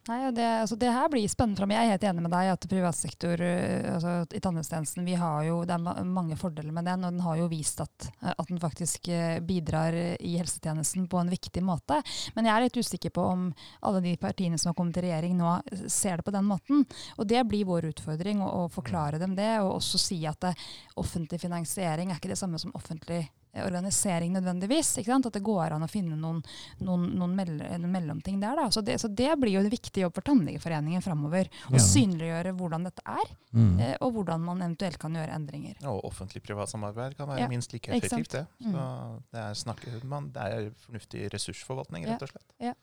Nei, 0.10 0.32
det, 0.34 0.46
altså 0.64 0.76
det, 0.82 0.90
her 0.90 1.10
blir 1.14 1.30
spennende 1.30 1.68
meg. 1.70 1.78
Jeg 1.78 1.86
er 1.86 1.94
helt 1.94 2.06
enig 2.10 2.24
med 2.26 2.34
deg 2.34 2.48
at 2.50 2.64
privat 2.70 2.98
sektor 2.98 3.42
eh, 3.46 3.86
altså 3.86 4.14
i 4.34 4.40
tannhelsetjenesten 4.42 5.06
Det 5.06 5.76
er 5.76 6.08
mange 6.10 6.38
fordeler 6.42 6.74
med 6.74 6.88
den, 6.90 7.06
og 7.06 7.14
den 7.14 7.22
har 7.22 7.38
jo 7.38 7.50
vist 7.52 7.84
at, 7.84 8.08
at 8.34 8.48
den 8.50 8.58
faktisk 8.62 9.12
eh, 9.14 9.38
bidrar 9.46 9.94
i 9.94 10.32
helsetjenesten 10.40 11.06
på 11.08 11.22
en 11.22 11.30
viktig 11.30 11.62
måte. 11.62 12.00
Men 12.34 12.50
jeg 12.50 12.56
er 12.56 12.66
litt 12.66 12.80
usikker 12.82 13.14
på 13.14 13.28
om 13.30 13.46
alle 13.86 14.02
de 14.02 14.16
partiene 14.18 14.58
som 14.58 14.72
har 14.72 14.80
kommet 14.80 14.98
til 14.98 15.06
regjering 15.06 15.38
nå, 15.38 15.54
ser 15.86 16.18
det 16.18 16.26
på 16.26 16.34
den 16.34 16.50
måten. 16.50 16.82
Og 17.22 17.30
det 17.30 17.46
blir 17.46 17.70
vår 17.70 17.92
utfordring 17.92 18.42
å, 18.42 18.50
å 18.64 18.66
forklare 18.74 19.22
dem 19.22 19.38
det, 19.38 19.52
og 19.62 19.76
også 19.78 20.02
si 20.02 20.24
at 20.26 20.42
det, 20.42 20.56
offentlig 20.98 21.38
finansiering 21.46 22.10
er 22.10 22.18
ikke 22.18 22.34
det 22.34 22.42
samme 22.42 22.58
som 22.62 22.74
offentlig 22.78 23.28
organisering 23.54 24.34
nødvendigvis. 24.34 24.98
At 24.98 25.34
det 25.34 25.44
går 25.44 25.76
an 25.76 25.86
å 25.86 25.90
finne 25.92 26.16
noen, 26.20 26.42
noen, 26.80 27.08
noen, 27.20 27.36
mell 27.36 27.54
noen 27.58 27.92
mellomting 27.92 28.40
der. 28.42 28.56
Da. 28.58 28.70
Så 28.72 28.84
det, 28.86 28.98
så, 29.02 29.08
det, 29.08 29.32
blir 29.42 29.56
jo 29.56 29.64
en 29.64 29.72
viktig 29.72 30.04
jobb 30.06 30.16
for 30.16 30.28
Tannlegeforeningen 30.28 31.04
framover. 31.04 31.50
Å 31.70 31.76
ja. 31.76 31.84
synliggjøre 31.84 32.54
hvordan 32.58 32.88
dette 32.88 33.04
er, 33.06 33.34
mm. 33.52 33.74
eh, 33.80 33.96
og 34.00 34.16
hvordan 34.18 34.46
man 34.46 34.64
eventuelt 34.64 35.00
kan 35.02 35.18
gjøre 35.18 35.36
endringer. 35.36 35.82
Og 35.92 36.06
offentlig-privat 36.12 36.72
samarbeid 36.72 37.18
kan 37.20 37.30
være 37.32 37.44
ja. 37.44 37.50
minst 37.52 37.76
like 37.76 37.92
effektivt, 37.92 38.38
det. 38.38 38.46
Så 38.62 38.72
mm. 38.72 39.20
det, 39.34 39.44
er 39.44 39.60
snakke, 39.60 39.98
man, 40.08 40.32
det 40.36 40.48
er 40.48 40.72
fornuftig 40.86 41.28
ressursforvaltning, 41.36 42.08
rett 42.10 42.26
og 42.28 42.34
slett. 42.34 42.48
Ja. 42.62 42.78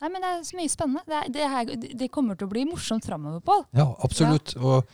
Nei, 0.00 0.08
men 0.08 0.22
Det 0.24 0.28
er 0.32 0.44
så 0.48 0.56
mye 0.56 0.72
spennende. 0.72 1.04
Det, 1.04 1.16
er, 1.18 1.32
det, 1.34 1.46
her, 1.52 1.70
det 2.00 2.08
kommer 2.12 2.38
til 2.38 2.48
å 2.48 2.52
bli 2.54 2.64
morsomt 2.64 3.04
framover, 3.04 3.42
Pål. 3.44 3.66
Ja, 3.76 3.90
absolutt. 4.00 4.54
Og 4.56 4.88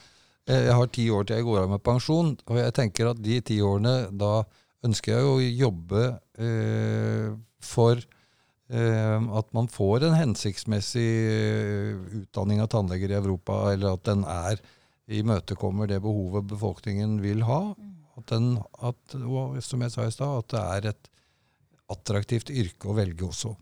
jeg 0.47 0.75
har 0.79 0.93
ti 0.95 1.09
år 1.11 1.27
til 1.27 1.41
jeg 1.41 1.47
går 1.47 1.65
av 1.65 1.73
med 1.73 1.83
pensjon, 1.83 2.37
og 2.47 2.61
jeg 2.61 2.75
tenker 2.77 3.11
at 3.11 3.23
de 3.23 3.41
ti 3.43 3.59
årene, 3.65 3.97
da 4.15 4.45
ønsker 4.87 5.17
jeg 5.17 5.27
å 5.27 5.41
jobbe 5.43 6.05
eh, 6.39 7.33
for 7.65 7.99
eh, 7.99 9.27
at 9.41 9.53
man 9.57 9.71
får 9.73 10.07
en 10.07 10.17
hensiktsmessig 10.19 11.11
eh, 11.33 11.91
utdanning 12.23 12.63
av 12.63 12.71
tannleger 12.75 13.11
i 13.11 13.19
Europa, 13.19 13.59
eller 13.73 13.97
at 13.97 14.07
den 14.07 14.23
er 14.31 14.63
imøtekommer 15.07 15.91
det 15.91 16.01
behovet 16.05 16.49
befolkningen 16.51 17.19
vil 17.23 17.43
ha. 17.47 17.61
At 18.17 18.31
den, 18.33 18.57
at, 18.87 19.19
og 19.19 19.59
som 19.65 19.83
jeg 19.85 19.95
sa 19.95 20.07
i 20.07 20.15
stad, 20.15 20.45
at 20.45 20.53
det 20.55 20.63
er 20.63 20.91
et 20.93 21.11
attraktivt 21.93 22.51
yrke 22.51 22.91
å 22.91 22.97
velge 22.97 23.27
også. 23.29 23.55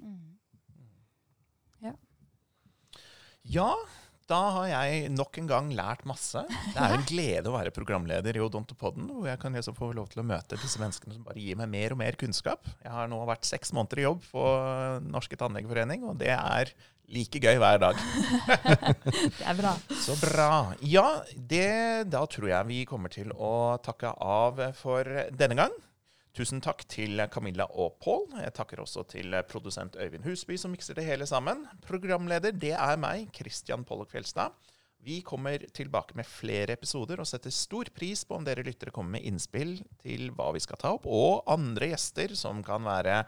Ja, 3.45 3.75
da 4.31 4.39
har 4.57 4.69
jeg 4.71 5.11
nok 5.13 5.37
en 5.41 5.49
gang 5.51 5.67
lært 5.77 6.07
masse. 6.09 6.41
Det 6.73 6.81
er 6.81 6.95
en 6.97 7.05
glede 7.09 7.51
å 7.51 7.57
være 7.59 7.73
programleder 7.77 8.39
i 8.39 8.41
Odontopodden, 8.41 9.11
hvor 9.13 9.29
jeg 9.29 9.41
kan 9.43 9.57
liksom 9.57 9.77
få 9.77 9.91
lov 9.97 10.09
til 10.13 10.23
å 10.23 10.27
møte 10.27 10.57
disse 10.61 10.81
menneskene 10.81 11.19
som 11.19 11.27
bare 11.27 11.43
gir 11.43 11.59
meg 11.61 11.69
mer 11.73 11.93
og 11.93 12.01
mer 12.01 12.17
kunnskap. 12.21 12.65
Jeg 12.81 12.95
har 12.95 13.11
nå 13.13 13.21
vært 13.29 13.45
seks 13.49 13.75
måneder 13.77 14.01
i 14.01 14.07
jobb 14.07 14.25
på 14.31 14.45
Norske 15.13 15.37
tannlegeforening, 15.41 16.07
og 16.09 16.17
det 16.23 16.33
er 16.33 16.73
like 17.13 17.37
gøy 17.37 17.61
hver 17.61 17.83
dag. 17.83 18.01
Det 19.39 19.45
er 19.45 19.59
bra. 19.59 19.75
Så 20.01 20.17
bra. 20.17 20.73
Ja, 20.81 21.21
det, 21.37 22.09
da 22.09 22.25
tror 22.25 22.49
jeg 22.49 22.71
vi 22.71 22.79
kommer 22.89 23.13
til 23.13 23.29
å 23.37 23.77
takke 23.85 24.15
av 24.17 24.63
for 24.81 25.05
denne 25.37 25.59
gang. 25.59 25.75
Tusen 26.35 26.59
takk 26.59 26.81
til 26.91 27.21
Camilla 27.31 27.69
og 27.79 27.93
Pål. 28.03 28.25
Jeg 28.43 28.51
takker 28.57 28.81
også 28.83 29.05
til 29.07 29.37
produsent 29.47 29.95
Øyvind 29.95 30.25
Husby, 30.27 30.57
som 30.59 30.73
mikser 30.75 30.97
det 30.99 31.05
hele 31.07 31.29
sammen. 31.31 31.61
Programleder, 31.87 32.51
det 32.51 32.73
er 32.75 32.99
meg, 32.99 33.29
Christian 33.37 33.85
Pollock 33.87 34.11
Fjelstad. 34.11 34.51
Vi 35.05 35.21
kommer 35.23 35.63
tilbake 35.77 36.17
med 36.19 36.27
flere 36.27 36.75
episoder 36.75 37.23
og 37.23 37.31
setter 37.31 37.55
stor 37.55 37.87
pris 37.95 38.25
på 38.27 38.35
om 38.35 38.43
dere 38.43 38.67
lyttere 38.67 38.91
kommer 38.91 39.15
med 39.15 39.31
innspill 39.31 39.77
til 40.03 40.33
hva 40.35 40.51
vi 40.57 40.65
skal 40.65 40.81
ta 40.81 40.95
opp, 40.97 41.07
og 41.07 41.47
andre 41.55 41.93
gjester 41.93 42.35
som 42.41 42.67
kan 42.67 42.83
være 42.83 43.23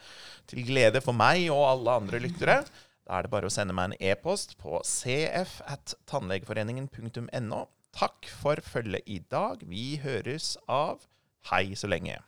til 0.51 0.67
glede 0.67 1.05
for 1.05 1.15
meg 1.15 1.47
og 1.55 1.63
alle 1.69 1.99
andre 2.03 2.25
lyttere. 2.27 2.63
Da 3.07 3.21
er 3.21 3.27
det 3.29 3.35
bare 3.39 3.47
å 3.47 3.55
sende 3.55 3.77
meg 3.77 3.93
en 3.93 3.99
e-post 4.11 4.59
på 4.59 4.81
cf 4.83 5.61
at 5.63 5.95
tannlegeforeningen.no. 6.11 7.67
Takk 7.95 8.35
for 8.43 8.59
følget 8.67 9.07
i 9.07 9.23
dag. 9.31 9.63
Vi 9.63 9.93
høres 10.03 10.57
av. 10.67 11.07
Hei 11.53 11.69
så 11.79 11.87
lenge. 11.87 12.25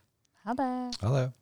Ha 0.48 0.54
det. 0.54 0.92
Ja, 1.02 1.08
det. 1.08 1.32